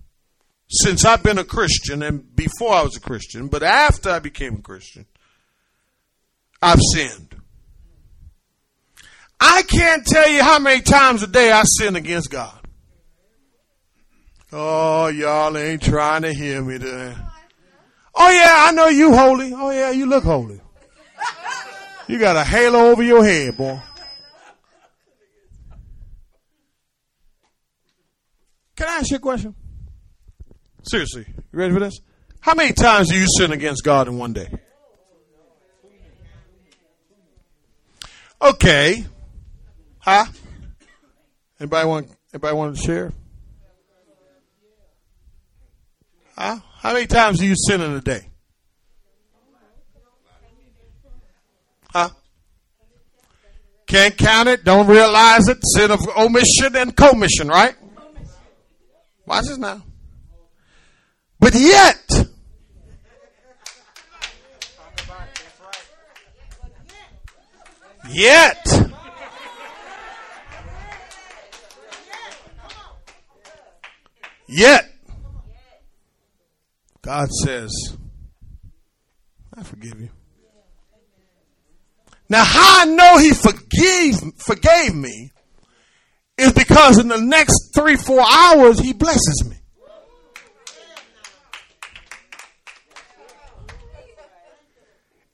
since 0.69 1.05
I've 1.05 1.23
been 1.23 1.37
a 1.37 1.43
Christian 1.43 2.01
and 2.01 2.35
before 2.35 2.73
I 2.73 2.81
was 2.81 2.97
a 2.97 2.99
Christian, 2.99 3.47
but 3.47 3.61
after 3.61 4.09
I 4.09 4.19
became 4.19 4.55
a 4.55 4.61
Christian, 4.61 5.05
I've 6.61 6.79
sinned. 6.93 7.32
I 9.45 9.61
can't 9.63 10.05
tell 10.05 10.29
you 10.29 10.41
how 10.41 10.57
many 10.57 10.81
times 10.81 11.21
a 11.21 11.27
day 11.27 11.51
I 11.51 11.63
sin 11.63 11.97
against 11.97 12.31
God. 12.31 12.57
Oh, 14.53 15.07
y'all 15.07 15.57
ain't 15.57 15.81
trying 15.81 16.21
to 16.21 16.33
hear 16.33 16.63
me 16.63 16.77
there. 16.77 17.13
Oh 18.15 18.29
yeah, 18.29 18.67
I 18.67 18.71
know 18.71 18.87
you 18.87 19.13
holy. 19.13 19.51
Oh 19.53 19.69
yeah, 19.71 19.91
you 19.91 20.05
look 20.05 20.23
holy. 20.23 20.61
You 22.07 22.19
got 22.19 22.37
a 22.37 22.43
halo 22.43 22.91
over 22.91 23.03
your 23.03 23.25
head, 23.25 23.57
boy. 23.57 23.81
Can 28.77 28.87
I 28.87 28.97
ask 28.99 29.11
you 29.11 29.17
a 29.17 29.19
question? 29.19 29.55
Seriously, 30.83 31.25
you 31.27 31.59
ready 31.59 31.73
for 31.73 31.81
this? 31.81 31.99
How 32.39 32.53
many 32.53 32.71
times 32.71 33.09
do 33.09 33.17
you 33.17 33.27
sin 33.37 33.51
against 33.51 33.83
God 33.83 34.07
in 34.07 34.17
one 34.17 34.31
day? 34.31 34.49
Okay. 38.41 39.05
Huh? 40.03 40.25
Anybody 41.61 41.87
want 41.87 42.07
anybody 42.33 42.55
want 42.55 42.75
to 42.75 42.81
share? 42.81 43.13
Huh? 46.37 46.57
How 46.79 46.93
many 46.93 47.07
times 47.07 47.39
do 47.39 47.45
you 47.45 47.55
sin 47.55 47.79
in 47.79 47.93
a 47.93 48.01
day? 48.01 48.27
Huh? 51.89 52.09
Can't 53.87 54.17
count 54.17 54.49
it, 54.49 54.65
don't 54.65 54.87
realize 54.87 55.47
it. 55.47 55.59
Sin 55.63 55.89
of 55.89 56.01
omission 56.17 56.75
and 56.75 56.93
commission, 56.93 57.47
right? 57.47 57.75
Watch 59.25 59.45
this 59.45 59.57
now. 59.57 59.83
But 61.39 61.53
yet, 61.55 62.27
yet, 68.09 68.92
yet, 74.53 74.89
God 77.01 77.29
says, 77.43 77.71
I 79.55 79.63
forgive 79.63 79.99
you. 79.99 80.09
Now, 82.29 82.43
how 82.43 82.81
I 82.81 82.85
know 82.85 83.17
He 83.17 83.31
forgave, 83.31 84.15
forgave 84.37 84.95
me 84.95 85.31
is 86.37 86.53
because 86.53 86.97
in 86.97 87.07
the 87.07 87.19
next 87.19 87.71
three, 87.75 87.95
four 87.95 88.21
hours, 88.21 88.79
He 88.79 88.93
blesses 88.93 89.47
me. 89.49 89.57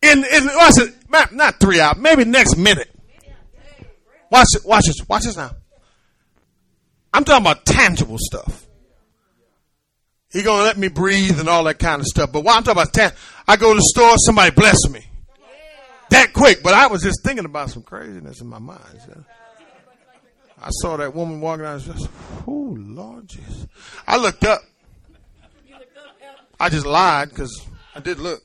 In, 0.01 0.23
in 0.23 0.45
watch 0.47 0.77
it, 0.77 0.93
not 1.33 1.59
three 1.59 1.79
hours, 1.79 1.97
maybe 1.97 2.25
next 2.25 2.57
minute. 2.57 2.89
Watch 4.31 4.47
it, 4.55 4.65
watch 4.65 4.85
this, 4.85 5.07
watch 5.07 5.23
this 5.23 5.37
now. 5.37 5.51
I'm 7.13 7.23
talking 7.23 7.45
about 7.45 7.65
tangible 7.65 8.17
stuff. 8.19 8.58
He 10.31 10.43
gonna 10.43 10.63
let 10.63 10.77
me 10.77 10.89
breathe 10.89 11.39
and 11.39 11.49
all 11.49 11.63
that 11.63 11.79
kind 11.79 12.01
of 12.01 12.05
stuff. 12.05 12.31
But 12.31 12.43
while 12.43 12.55
I'm 12.57 12.63
talking 12.63 12.81
about 12.81 12.93
tan, 12.93 13.11
I 13.47 13.57
go 13.57 13.73
to 13.73 13.75
the 13.75 13.83
store, 13.83 14.15
somebody 14.17 14.51
bless 14.51 14.87
me. 14.89 15.05
That 16.11 16.33
quick, 16.33 16.63
but 16.63 16.73
I 16.73 16.87
was 16.87 17.01
just 17.01 17.23
thinking 17.23 17.45
about 17.45 17.69
some 17.69 17.83
craziness 17.83 18.41
in 18.41 18.47
my 18.47 18.59
mind. 18.59 18.81
So. 19.05 19.23
I 20.61 20.69
saw 20.71 20.97
that 20.97 21.15
woman 21.15 21.39
walking 21.39 21.65
out. 21.65 21.81
Just, 21.81 22.09
oh 22.47 22.75
Lord 22.77 23.27
Jesus! 23.27 23.67
I 24.05 24.17
looked 24.17 24.43
up. 24.43 24.61
I 26.59 26.69
just 26.69 26.85
lied 26.85 27.29
because 27.29 27.67
I 27.95 27.99
did 27.99 28.19
look. 28.19 28.41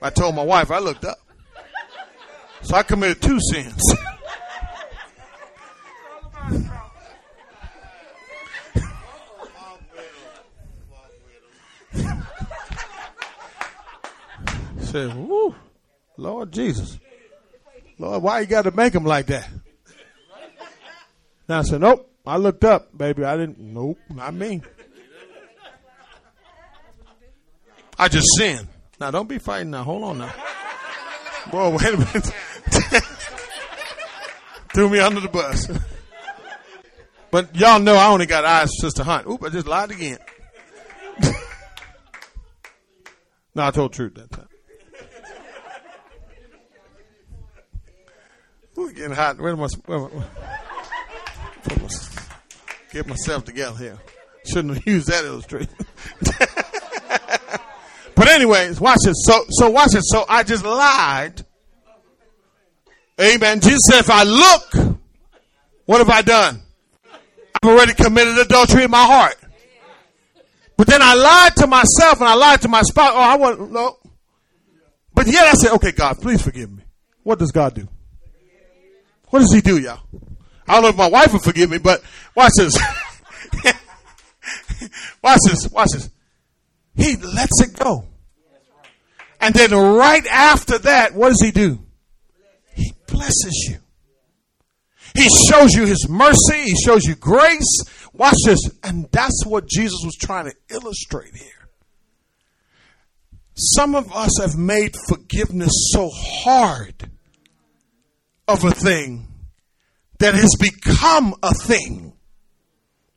I 0.00 0.10
told 0.10 0.34
my 0.34 0.44
wife 0.44 0.70
I 0.70 0.78
looked 0.78 1.04
up. 1.04 1.18
So 2.62 2.74
I 2.74 2.82
committed 2.82 3.22
two 3.22 3.38
sins. 3.52 3.80
said, 14.90 15.14
Woo, 15.16 15.54
Lord 16.16 16.52
Jesus. 16.52 16.98
Lord, 17.98 18.22
why 18.22 18.40
you 18.40 18.46
got 18.46 18.62
to 18.62 18.70
make 18.70 18.92
them 18.92 19.04
like 19.04 19.26
that? 19.26 19.48
Now 21.48 21.60
I 21.60 21.62
said, 21.62 21.80
Nope. 21.80 22.10
I 22.26 22.36
looked 22.36 22.64
up, 22.64 22.96
baby. 22.96 23.24
I 23.24 23.36
didn't, 23.36 23.58
nope, 23.58 23.98
not 24.10 24.34
me. 24.34 24.62
I 27.98 28.08
just 28.08 28.26
sinned. 28.36 28.68
Now 29.00 29.10
don't 29.10 29.28
be 29.28 29.38
fighting 29.38 29.70
now. 29.70 29.82
Hold 29.82 30.04
on 30.04 30.18
now. 30.18 30.32
Boy, 31.50 31.70
wait 31.70 31.94
a 31.94 31.96
minute. 31.96 32.32
Threw 34.72 34.88
me 34.88 35.00
under 35.00 35.20
the 35.20 35.28
bus. 35.28 35.70
but 37.30 37.56
y'all 37.56 37.80
know 37.80 37.94
I 37.94 38.06
only 38.08 38.26
got 38.26 38.44
eyes 38.44 38.68
for 38.78 38.86
Sister 38.86 39.02
Hunt. 39.02 39.26
Oop, 39.26 39.42
I 39.42 39.48
just 39.48 39.66
lied 39.66 39.90
again. 39.90 40.18
no, 43.54 43.66
I 43.66 43.70
told 43.70 43.92
truth 43.92 44.14
that 44.14 44.30
time. 44.30 44.49
Ooh, 48.90 48.94
getting 48.94 49.12
hot. 49.12 49.38
Where 49.38 49.52
am 49.52 49.62
I? 49.62 49.68
Where 49.86 49.98
am 49.98 50.10
I? 50.18 50.24
Get 52.92 53.06
myself 53.06 53.44
together 53.44 53.76
here. 53.76 53.98
Shouldn't 54.46 54.74
have 54.74 54.86
used 54.86 55.08
that 55.08 55.24
illustration. 55.24 55.72
but 58.14 58.28
anyways, 58.28 58.80
watch 58.80 58.98
this. 59.04 59.16
So, 59.24 59.44
so 59.50 59.70
watch 59.70 59.92
this. 59.92 60.04
So 60.08 60.24
I 60.28 60.42
just 60.42 60.64
lied. 60.64 61.44
Amen. 63.20 63.60
Jesus 63.60 63.80
said, 63.90 64.00
if 64.00 64.10
I 64.10 64.24
look, 64.24 64.98
what 65.84 65.98
have 65.98 66.08
I 66.08 66.22
done? 66.22 66.62
I've 67.62 67.68
already 67.68 67.92
committed 67.92 68.38
adultery 68.38 68.84
in 68.84 68.90
my 68.90 69.04
heart. 69.04 69.36
But 70.76 70.86
then 70.86 71.02
I 71.02 71.14
lied 71.14 71.56
to 71.56 71.66
myself 71.66 72.20
and 72.20 72.28
I 72.28 72.34
lied 72.34 72.62
to 72.62 72.68
my 72.68 72.80
spouse. 72.80 73.10
Oh, 73.12 73.20
I 73.20 73.36
want, 73.36 73.70
no. 73.70 73.98
But 75.12 75.26
yet 75.26 75.42
I 75.42 75.52
said, 75.52 75.72
okay, 75.72 75.92
God, 75.92 76.18
please 76.22 76.40
forgive 76.40 76.72
me. 76.72 76.82
What 77.22 77.38
does 77.38 77.52
God 77.52 77.74
do? 77.74 77.86
What 79.30 79.40
does 79.40 79.52
he 79.52 79.60
do, 79.60 79.78
y'all? 79.78 80.00
I 80.68 80.74
don't 80.74 80.82
know 80.82 80.88
if 80.88 80.96
my 80.96 81.08
wife 81.08 81.32
will 81.32 81.40
forgive 81.40 81.70
me, 81.70 81.78
but 81.78 82.02
watch 82.34 82.52
this. 82.56 82.76
watch 85.22 85.40
this. 85.46 85.68
Watch 85.70 85.88
this. 85.92 86.10
He 86.96 87.16
lets 87.16 87.60
it 87.62 87.78
go. 87.78 88.04
And 89.40 89.54
then 89.54 89.72
right 89.72 90.26
after 90.26 90.78
that, 90.78 91.14
what 91.14 91.30
does 91.30 91.40
he 91.42 91.50
do? 91.50 91.80
He 92.74 92.92
blesses 93.06 93.68
you. 93.70 93.78
He 95.14 95.28
shows 95.48 95.72
you 95.74 95.86
his 95.86 96.08
mercy. 96.08 96.62
He 96.64 96.76
shows 96.84 97.04
you 97.04 97.14
grace. 97.16 97.84
Watch 98.12 98.36
this. 98.44 98.60
And 98.82 99.08
that's 99.10 99.44
what 99.44 99.68
Jesus 99.68 99.98
was 100.04 100.14
trying 100.14 100.44
to 100.44 100.54
illustrate 100.68 101.34
here. 101.34 101.68
Some 103.54 103.94
of 103.94 104.12
us 104.12 104.38
have 104.40 104.56
made 104.56 104.94
forgiveness 105.08 105.72
so 105.92 106.10
hard 106.12 107.09
of 108.50 108.64
a 108.64 108.72
thing 108.72 109.28
that 110.18 110.34
has 110.34 110.50
become 110.58 111.34
a 111.42 111.54
thing 111.54 112.12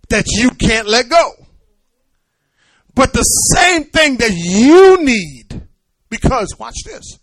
that 0.10 0.26
you 0.28 0.52
can't 0.52 0.88
let 0.88 1.10
go. 1.10 1.32
But 2.96 3.14
the 3.14 3.24
same 3.24 3.86
thing 3.86 4.18
that 4.18 4.32
you 4.32 5.04
need, 5.04 5.68
because 6.10 6.56
watch 6.60 6.78
this, 6.86 7.20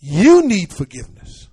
you 0.00 0.46
need 0.46 0.72
forgiveness 0.72 1.48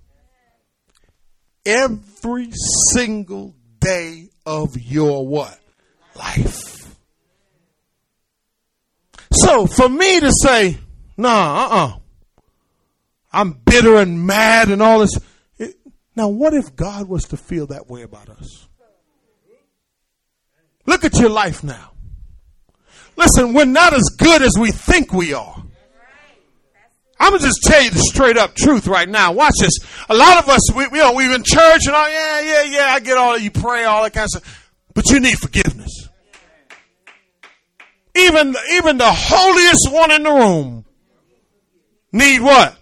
every 1.66 2.52
single 2.94 3.56
day 3.80 4.30
of 4.46 4.78
your 4.78 5.28
what? 5.28 5.60
Life. 6.16 6.96
So 9.32 9.66
for 9.66 9.90
me 9.90 10.20
to 10.22 10.32
say, 10.42 10.78
nah, 11.18 11.66
uh-uh, 11.66 11.98
I'm 13.34 13.52
bitter 13.66 13.98
and 13.98 14.26
mad 14.26 14.70
and 14.70 14.82
all 14.82 15.00
this, 15.00 15.20
now, 16.16 16.30
what 16.30 16.54
if 16.54 16.76
God 16.76 17.10
was 17.10 17.26
to 17.26 17.38
feel 17.38 17.68
that 17.68 17.90
way 17.90 18.04
about 18.04 18.30
us? 18.30 18.68
Look 20.86 21.04
at 21.04 21.18
your 21.18 21.30
life 21.30 21.64
now. 21.64 21.92
Listen, 23.18 23.54
we're 23.54 23.66
not 23.66 23.94
as 23.94 24.04
good 24.18 24.42
as 24.42 24.54
we 24.60 24.72
think 24.72 25.14
we 25.14 25.34
are. 25.34 25.64
I'm 27.18 27.32
gonna 27.32 27.44
just 27.44 27.64
tell 27.64 27.82
you 27.82 27.90
the 27.90 28.00
straight 28.00 28.38
up 28.38 28.56
truth 28.56 28.88
right 28.88 29.08
now. 29.08 29.32
Watch 29.32 29.54
this. 29.60 29.72
A 30.10 30.16
lot 30.16 30.38
of 30.38 30.50
us, 30.50 30.74
we, 30.76 30.84
you 30.84 30.90
know, 30.92 31.14
we're 31.14 31.34
in 31.34 31.44
church 31.44 31.82
and 31.86 31.96
all, 31.96 32.10
yeah, 32.10 32.42
yeah, 32.42 32.64
yeah, 32.64 32.86
I 32.90 33.00
get 33.00 33.18
all. 33.18 33.38
You 33.38 33.52
pray, 33.52 33.86
all 33.86 34.04
that 34.04 34.14
kind 34.14 34.26
of 34.26 34.30
stuff. 34.32 34.72
But 34.94 35.10
you 35.10 35.20
need 35.22 35.40
forgiveness. 35.40 36.10
Even, 38.16 38.56
even 38.74 38.98
the 38.98 39.12
holiest 39.12 39.92
one 39.92 40.12
in 40.12 40.24
the 40.24 40.32
room 40.32 40.86
need 42.12 42.42
what? 42.42 42.78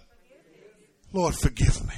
Lord, 1.12 1.34
forgive 1.36 1.86
me. 1.86 1.93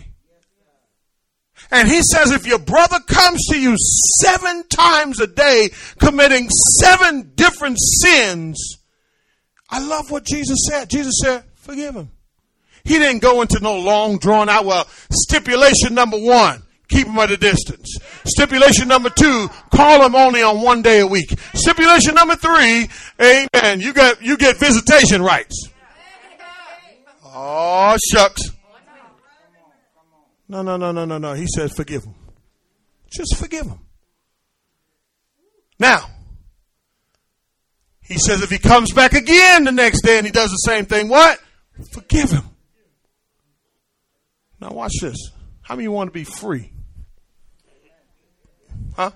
And 1.71 1.89
he 1.89 2.01
says 2.03 2.31
if 2.31 2.47
your 2.47 2.59
brother 2.59 2.99
comes 3.07 3.41
to 3.51 3.59
you 3.59 3.75
seven 4.21 4.64
times 4.69 5.21
a 5.21 5.27
day 5.27 5.71
committing 5.99 6.49
seven 6.81 7.33
different 7.35 7.79
sins, 8.03 8.79
I 9.69 9.85
love 9.85 10.11
what 10.11 10.25
Jesus 10.25 10.59
said. 10.71 10.89
Jesus 10.89 11.14
said, 11.23 11.45
forgive 11.57 11.95
him. 11.95 12.11
He 12.85 12.99
didn't 12.99 13.21
go 13.21 13.43
into 13.43 13.59
no 13.61 13.79
long 13.81 14.19
drawn 14.19 14.49
out, 14.49 14.64
well, 14.64 14.87
stipulation 15.11 15.93
number 15.93 16.17
one, 16.17 16.62
keep 16.89 17.09
him 17.09 17.19
at 17.19 17.33
a 17.33 17.37
distance. 17.37 17.97
Stipulation 18.25 18.87
number 18.87 19.11
two, 19.11 19.49
call 19.75 20.07
him 20.07 20.14
only 20.14 20.41
on 20.41 20.62
one 20.62 20.83
day 20.83 21.01
a 21.01 21.07
week. 21.07 21.37
Stipulation 21.55 22.14
number 22.14 22.37
three, 22.37 22.89
amen, 23.21 23.81
you 23.81 23.93
get, 23.93 24.23
you 24.23 24.37
get 24.37 24.57
visitation 24.57 25.21
rights. 25.21 25.69
Oh, 27.25 27.97
shucks. 28.12 28.53
No, 30.49 30.63
no, 30.63 30.77
no, 30.77 30.93
no, 30.93 31.05
no, 31.05 31.19
no. 31.19 31.33
He 31.35 31.47
says, 31.47 31.73
forgive 31.73 32.05
him. 32.05 32.15
Just 33.11 33.37
forgive 33.37 33.67
him. 33.67 33.81
Now, 35.79 36.07
He 38.07 38.19
says 38.19 38.43
if 38.43 38.51
he 38.51 38.59
comes 38.59 38.93
back 38.93 39.15
again 39.15 39.65
the 39.65 39.73
next 39.73 40.03
day 40.03 40.19
and 40.19 40.27
he 40.27 40.33
does 40.33 40.51
the 40.51 40.57
same 40.57 40.85
thing, 40.87 41.09
what? 41.09 41.41
Forgive 41.93 42.31
him. 42.31 42.45
Now 44.61 44.71
watch 44.71 44.93
this. 45.01 45.17
How 45.63 45.75
many 45.75 45.89
want 45.89 46.09
to 46.09 46.13
be 46.13 46.25
free? 46.25 46.73
Huh? 48.95 49.11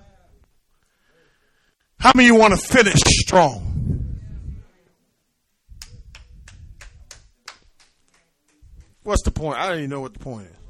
How 1.99 2.11
many 2.15 2.27
you 2.27 2.35
want 2.35 2.53
to 2.53 2.59
finish 2.59 2.99
strong? 3.05 4.19
What's 9.03 9.23
the 9.23 9.31
point? 9.31 9.57
I 9.57 9.69
don't 9.69 9.77
even 9.79 9.89
know 9.89 10.01
what 10.01 10.13
the 10.13 10.19
point 10.19 10.47
is. 10.47 10.60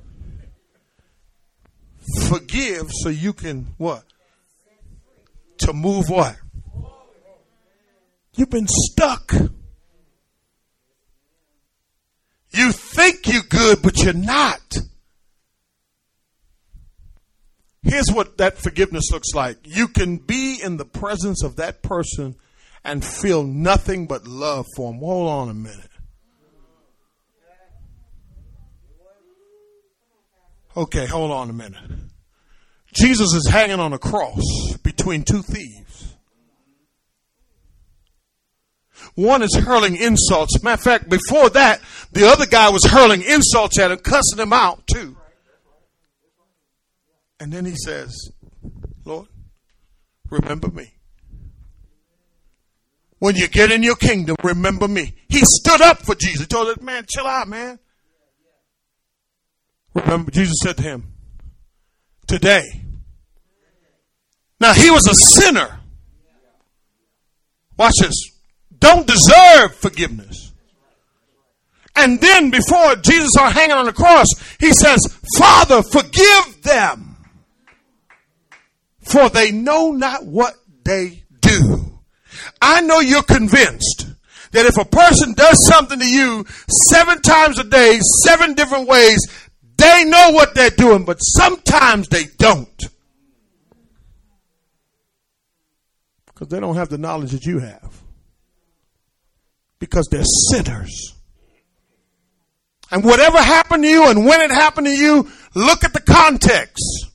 Forgive 2.32 2.90
so 2.94 3.10
you 3.10 3.34
can 3.34 3.74
what? 3.78 4.06
To 5.58 5.74
move 5.74 6.10
what? 6.10 6.38
You've 8.36 8.50
been 8.50 8.70
stuck. 8.70 9.34
You 12.52 12.72
think 12.72 13.28
you're 13.28 13.42
good, 13.42 13.82
but 13.82 13.98
you're 13.98 14.14
not. 14.14 14.78
Here's 17.84 18.10
what 18.10 18.38
that 18.38 18.58
forgiveness 18.58 19.12
looks 19.12 19.34
like. 19.36 19.58
You 19.66 19.90
can 19.90 20.16
be 20.16 20.58
in 20.64 20.78
the 20.78 20.86
presence 20.86 21.44
of 21.44 21.58
that 21.58 21.82
person 21.82 22.38
and 22.86 23.04
feel 23.04 23.44
nothing 23.44 24.08
but 24.08 24.26
love 24.26 24.68
for 24.78 24.94
them. 24.94 25.02
Hold 25.02 25.30
on 25.30 25.50
a 25.50 25.54
minute. 25.54 25.90
Okay, 30.78 31.06
hold 31.06 31.32
on 31.32 31.50
a 31.50 31.54
minute. 31.54 31.82
Jesus 32.94 33.34
is 33.34 33.48
hanging 33.50 33.80
on 33.80 33.94
a 33.94 34.00
cross 34.00 34.76
between 34.84 35.24
two 35.24 35.42
thieves. 35.42 36.16
One 39.16 39.42
is 39.42 39.56
hurling 39.56 39.96
insults. 39.96 40.62
Matter 40.64 40.74
of 40.74 40.82
fact, 40.82 41.10
before 41.10 41.50
that, 41.52 41.82
the 42.12 42.28
other 42.28 42.46
guy 42.46 42.70
was 42.70 42.86
hurling 42.86 43.22
insults 43.22 43.80
at 43.80 43.92
him, 43.92 44.00
cussing 44.00 44.40
him 44.40 44.54
out 44.54 44.86
too. 44.88 45.18
And 47.40 47.52
then 47.52 47.66
he 47.66 47.76
says, 47.76 48.32
Lord, 49.04 49.28
remember 50.30 50.70
me. 50.70 50.94
When 53.20 53.36
you 53.36 53.48
get 53.48 53.72
in 53.72 53.84
your 53.84 53.96
kingdom, 53.96 54.36
remember 54.44 54.88
me. 54.88 55.14
He 55.30 55.42
stood 55.44 55.82
up 55.82 56.00
for 56.00 56.16
Jesus. 56.16 56.42
He 56.42 56.46
told 56.48 56.76
him, 56.76 56.84
man, 56.86 57.06
chill 57.08 57.28
out, 57.28 57.48
man. 57.48 57.80
Remember, 59.94 60.32
Jesus 60.32 60.56
said 60.64 60.78
to 60.78 60.84
him, 60.84 61.11
today. 62.32 62.82
Now 64.60 64.74
he 64.74 64.90
was 64.90 65.06
a 65.08 65.16
sinner. 65.16 65.80
Watch 67.78 67.94
this. 68.00 68.32
Don't 68.80 69.06
deserve 69.06 69.76
forgiveness. 69.76 70.54
And 71.96 72.22
then 72.22 72.50
before 72.50 72.96
Jesus 72.96 73.32
are 73.38 73.52
hanging 73.52 73.76
on 73.76 73.86
the 73.86 73.94
cross, 73.94 74.28
he 74.60 74.72
says, 74.72 75.00
Father, 75.38 75.84
forgive 75.84 76.64
them 76.64 77.18
for 79.02 79.30
they 79.30 79.52
know 79.52 79.92
not 79.92 80.26
what 80.26 80.54
they 80.86 81.24
do. 81.42 82.00
I 82.62 82.80
know 82.82 83.02
you're 83.02 83.24
convinced 83.24 84.08
that 84.52 84.66
if 84.66 84.78
a 84.78 84.86
person 84.86 85.34
does 85.34 85.66
something 85.68 86.00
to 86.00 86.08
you 86.08 86.46
seven 86.90 87.22
times 87.22 87.60
a 87.60 87.64
day, 87.64 88.00
seven 88.24 88.54
different 88.54 88.88
ways, 88.88 89.20
they 89.82 90.06
know 90.06 90.32
what 90.32 90.54
they're 90.56 90.70
doing, 90.70 91.06
but 91.06 91.18
sometimes 91.18 92.08
they 92.08 92.26
don't. 92.38 92.84
Because 96.26 96.48
they 96.48 96.60
don't 96.60 96.76
have 96.76 96.90
the 96.90 96.98
knowledge 96.98 97.32
that 97.32 97.46
you 97.46 97.60
have. 97.60 98.02
Because 99.80 100.08
they're 100.10 100.24
sinners. 100.24 101.16
And 102.92 103.04
whatever 103.04 103.38
happened 103.38 103.84
to 103.84 103.90
you 103.90 104.10
and 104.10 104.26
when 104.26 104.42
it 104.42 104.52
happened 104.52 104.88
to 104.88 104.96
you, 104.96 105.30
look 105.56 105.84
at 105.84 105.94
the 105.94 106.02
context. 106.02 107.08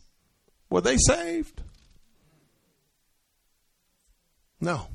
Were 0.71 0.81
they 0.81 0.97
saved? 0.97 1.61
No. 4.61 4.89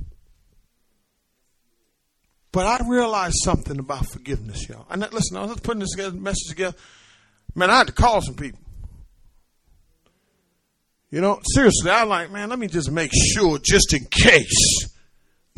But 2.51 2.65
I 2.65 2.87
realized 2.87 3.37
something 3.43 3.79
about 3.79 4.07
forgiveness, 4.07 4.67
y'all. 4.67 4.85
And 4.89 5.01
listen, 5.13 5.37
I 5.37 5.45
was 5.45 5.59
putting 5.61 5.79
this 5.79 5.95
message 6.13 6.49
together. 6.49 6.75
Man, 7.55 7.69
I 7.69 7.77
had 7.77 7.87
to 7.87 7.93
call 7.93 8.21
some 8.21 8.35
people. 8.35 8.59
You 11.09 11.19
know, 11.19 11.41
seriously, 11.53 11.91
I 11.91 12.03
like, 12.03 12.31
man, 12.31 12.49
let 12.49 12.57
me 12.57 12.67
just 12.67 12.89
make 12.89 13.11
sure 13.13 13.59
just 13.59 13.93
in 13.93 14.05
case. 14.05 14.87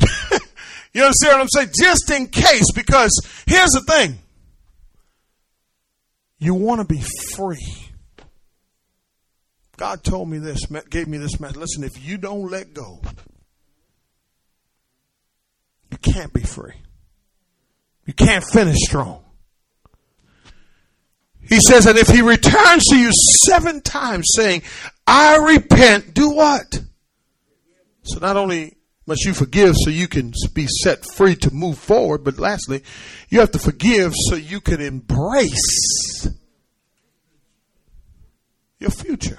you 0.92 1.02
understand 1.02 1.34
what 1.34 1.40
I'm 1.42 1.48
saying? 1.48 1.70
Just 1.80 2.10
in 2.10 2.26
case, 2.26 2.72
because 2.74 3.12
here's 3.46 3.70
the 3.70 3.84
thing. 3.86 4.18
You 6.38 6.54
want 6.54 6.80
to 6.80 6.86
be 6.86 7.00
free. 7.34 7.88
God 9.76 10.02
told 10.02 10.28
me 10.28 10.38
this, 10.38 10.66
gave 10.90 11.06
me 11.06 11.18
this 11.18 11.38
message. 11.38 11.56
Listen, 11.56 11.84
if 11.84 12.04
you 12.04 12.18
don't 12.18 12.50
let 12.50 12.74
go, 12.74 13.00
you 15.90 15.98
can't 15.98 16.32
be 16.32 16.42
free. 16.42 16.74
You 18.06 18.12
can't 18.12 18.44
finish 18.44 18.78
strong. 18.80 19.23
He 21.48 21.58
says, 21.60 21.86
and 21.86 21.98
if 21.98 22.08
he 22.08 22.22
returns 22.22 22.84
to 22.86 22.96
you 22.96 23.10
seven 23.46 23.80
times 23.82 24.26
saying, 24.34 24.62
I 25.06 25.36
repent, 25.36 26.14
do 26.14 26.30
what? 26.30 26.80
So 28.02 28.18
not 28.18 28.36
only 28.36 28.76
must 29.06 29.24
you 29.24 29.34
forgive 29.34 29.76
so 29.76 29.90
you 29.90 30.08
can 30.08 30.32
be 30.54 30.66
set 30.66 31.04
free 31.04 31.36
to 31.36 31.52
move 31.52 31.78
forward, 31.78 32.24
but 32.24 32.38
lastly, 32.38 32.82
you 33.28 33.40
have 33.40 33.50
to 33.52 33.58
forgive 33.58 34.14
so 34.28 34.36
you 34.36 34.60
can 34.60 34.80
embrace 34.80 36.28
your 38.78 38.90
future. 38.90 39.38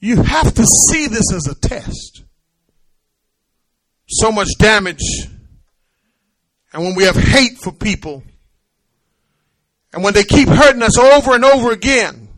You 0.00 0.22
have 0.22 0.54
to 0.54 0.64
see 0.64 1.06
this 1.06 1.32
as 1.32 1.46
a 1.46 1.54
test 1.54 2.22
so 4.08 4.30
much 4.30 4.48
damage. 4.58 5.28
And 6.72 6.84
when 6.84 6.94
we 6.94 7.04
have 7.04 7.16
hate 7.16 7.58
for 7.58 7.72
people, 7.72 8.22
and 9.96 10.04
when 10.04 10.12
they 10.12 10.24
keep 10.24 10.46
hurting 10.46 10.82
us 10.82 10.98
over 10.98 11.34
and 11.34 11.42
over 11.42 11.72
again, 11.72 12.28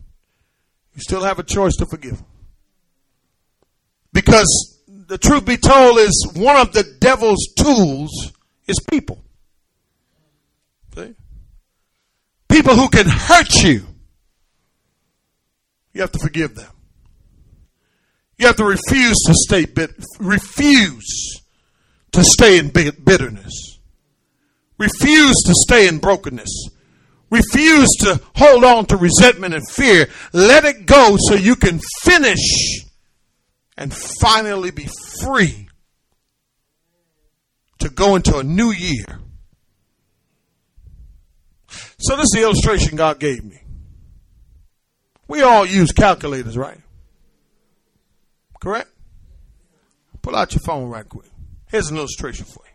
you 0.95 1.01
still 1.01 1.23
have 1.23 1.39
a 1.39 1.43
choice 1.43 1.75
to 1.75 1.85
forgive. 1.85 2.23
Because 4.13 4.81
the 4.87 5.17
truth 5.17 5.45
be 5.45 5.57
told 5.57 5.99
is 5.99 6.31
one 6.35 6.55
of 6.55 6.71
the 6.71 6.83
devil's 7.01 7.53
tools 7.57 8.31
is 8.65 8.79
people. 8.89 9.21
See? 10.95 11.15
People 12.47 12.75
who 12.75 12.87
can 12.87 13.07
hurt 13.09 13.53
you. 13.55 13.85
You 15.91 15.99
have 15.99 16.13
to 16.13 16.19
forgive 16.19 16.55
them. 16.55 16.71
You 18.37 18.47
have 18.47 18.55
to 18.55 18.63
refuse 18.63 19.17
to 19.27 19.33
stay 19.33 19.65
bit, 19.65 19.91
refuse 20.17 21.41
to 22.13 22.23
stay 22.23 22.57
in 22.57 22.69
bitterness. 22.69 23.79
Refuse 24.77 25.35
to 25.45 25.53
stay 25.53 25.89
in 25.89 25.97
brokenness. 25.97 26.69
Refuse 27.29 27.89
to 28.01 28.19
hold 28.35 28.63
on 28.63 28.85
to 28.87 28.97
resentment 28.97 29.53
and 29.53 29.67
fear. 29.67 30.07
Let 30.33 30.65
it 30.65 30.85
go 30.85 31.17
so 31.19 31.35
you 31.35 31.55
can 31.55 31.79
finish 32.01 32.85
and 33.77 33.93
finally 33.93 34.71
be 34.71 34.87
free 35.21 35.69
to 37.79 37.89
go 37.89 38.15
into 38.15 38.37
a 38.37 38.43
new 38.43 38.71
year. 38.71 39.19
So, 41.99 42.15
this 42.15 42.23
is 42.23 42.31
the 42.33 42.41
illustration 42.43 42.95
God 42.97 43.19
gave 43.19 43.43
me. 43.43 43.61
We 45.27 45.41
all 45.43 45.65
use 45.65 45.91
calculators, 45.91 46.57
right? 46.57 46.79
Correct? 48.59 48.89
Pull 50.21 50.35
out 50.35 50.53
your 50.53 50.61
phone 50.61 50.89
right 50.89 51.07
quick. 51.07 51.29
Here's 51.67 51.89
an 51.89 51.97
illustration 51.97 52.45
for 52.45 52.63
you. 52.65 52.69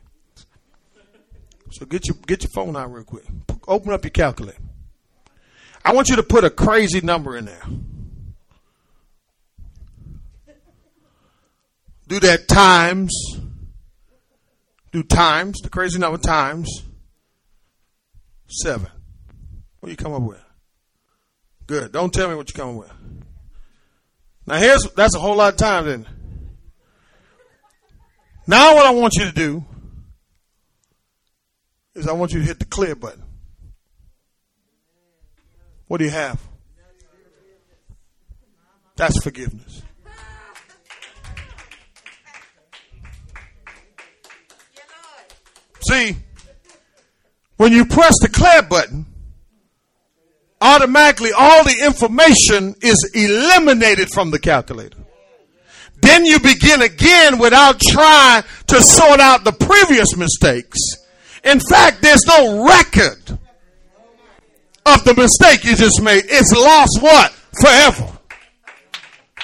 So 1.73 1.87
get 1.87 2.07
your 2.07 2.17
get 2.27 2.43
your 2.43 2.51
phone 2.51 2.77
out 2.77 2.93
real 2.93 3.05
quick. 3.05 3.25
Open 3.67 3.93
up 3.93 4.05
your 4.05 4.11
calculator. 4.11 4.59
I 5.85 5.93
want 5.95 6.09
you 6.09 6.17
to 6.17 6.23
put 6.23 6.45
a 6.45 6.51
crazy 6.51 7.01
number 7.01 7.37
in 7.37 7.45
there. 7.45 7.63
Do 12.09 12.21
that 12.21 12.49
times. 12.49 13.13
Do 14.93 15.03
times, 15.03 15.61
the 15.61 15.71
crazy 15.71 15.99
number 15.99 16.19
times 16.19 16.85
seven. 18.49 18.89
What 19.81 19.91
you 19.91 19.97
come 19.97 20.13
up 20.13 20.23
with? 20.23 20.43
Good. 21.67 21.93
Don't 21.93 22.13
tell 22.13 22.29
me 22.29 22.35
what 22.35 22.49
you 22.49 22.55
come 22.55 22.71
up 22.71 22.85
with. 22.85 22.93
Now 24.47 24.57
here's 24.57 24.89
that's 24.93 25.17
a 25.17 25.19
whole 25.19 25.37
lot 25.37 25.55
of 25.55 25.59
times, 25.59 25.87
isn't? 25.89 26.07
Now, 28.47 28.75
what 28.75 28.87
I 28.87 28.91
want 28.91 29.15
you 29.15 29.25
to 29.25 29.33
do 29.33 29.65
is 31.95 32.07
I 32.07 32.13
want 32.13 32.33
you 32.33 32.41
to 32.41 32.45
hit 32.45 32.59
the 32.59 32.67
clear 32.67 32.95
button. 32.95 33.24
What 35.87 35.99
do 35.99 36.05
you 36.05 36.11
have? 36.11 36.41
That's 38.97 39.23
forgiveness. 39.23 39.83
See, 45.89 46.17
when 47.57 47.73
you 47.73 47.85
press 47.85 48.15
the 48.21 48.29
clear 48.29 48.63
button, 48.63 49.07
automatically 50.61 51.31
all 51.37 51.65
the 51.65 51.85
information 51.85 52.75
is 52.81 53.11
eliminated 53.15 54.09
from 54.11 54.31
the 54.31 54.39
calculator. 54.39 54.99
Then 56.01 56.25
you 56.25 56.41
begin 56.41 56.83
again 56.83 57.39
without 57.39 57.81
trying 57.81 58.45
to 58.69 58.83
sort 58.83 59.21
out 59.21 59.45
the 59.45 59.53
previous 59.53 60.17
mistakes. 60.17 60.79
In 61.45 61.61
fact, 61.61 62.01
there's 62.01 62.27
no 62.27 62.67
record 62.67 63.39
of 64.87 65.05
the 65.05 65.15
mistake 65.15 65.65
you 65.65 65.77
just 65.77 66.03
made. 66.03 66.25
It's 66.27 66.53
lost 66.53 66.99
what? 67.01 67.33
Forever. 67.61 68.19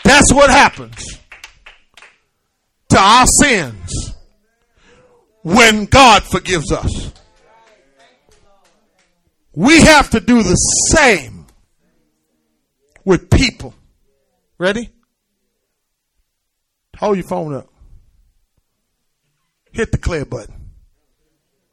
That's 0.04 0.32
what 0.32 0.50
happens 0.50 1.04
to 2.90 2.98
our 2.98 3.26
sins 3.40 4.14
when 5.42 5.86
God 5.86 6.22
forgives 6.24 6.72
us. 6.72 7.12
We 9.52 9.80
have 9.80 10.10
to 10.10 10.20
do 10.20 10.42
the 10.42 10.54
same 10.54 11.46
with 13.04 13.30
people. 13.30 13.74
Ready? 14.58 14.90
Hold 16.96 17.16
your 17.16 17.26
phone 17.26 17.54
up. 17.54 17.68
Hit 19.72 19.92
the 19.92 19.98
clear 19.98 20.24
button. 20.24 20.70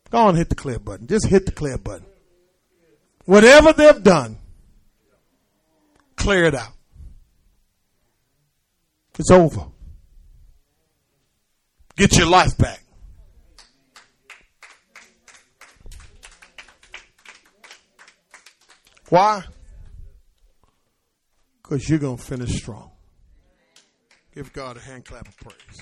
Go 0.09 0.19
on, 0.19 0.35
hit 0.35 0.49
the 0.49 0.55
clear 0.55 0.79
button. 0.79 1.07
Just 1.07 1.27
hit 1.27 1.45
the 1.45 1.51
clear 1.51 1.77
button. 1.77 2.06
Whatever 3.27 3.73
they've 3.73 4.01
done, 4.01 4.37
clear 6.15 6.45
it 6.45 6.55
out. 6.55 6.71
It's 9.19 9.29
over. 9.29 9.65
Get 11.97 12.15
your 12.15 12.27
life 12.27 12.57
back. 12.57 12.81
Why? 19.09 19.43
Because 21.61 21.89
you're 21.89 21.99
going 21.99 22.15
to 22.15 22.23
finish 22.23 22.55
strong. 22.55 22.91
Give 24.33 24.53
God 24.53 24.77
a 24.77 24.79
hand 24.79 25.03
clap 25.03 25.27
of 25.27 25.35
praise. 25.35 25.81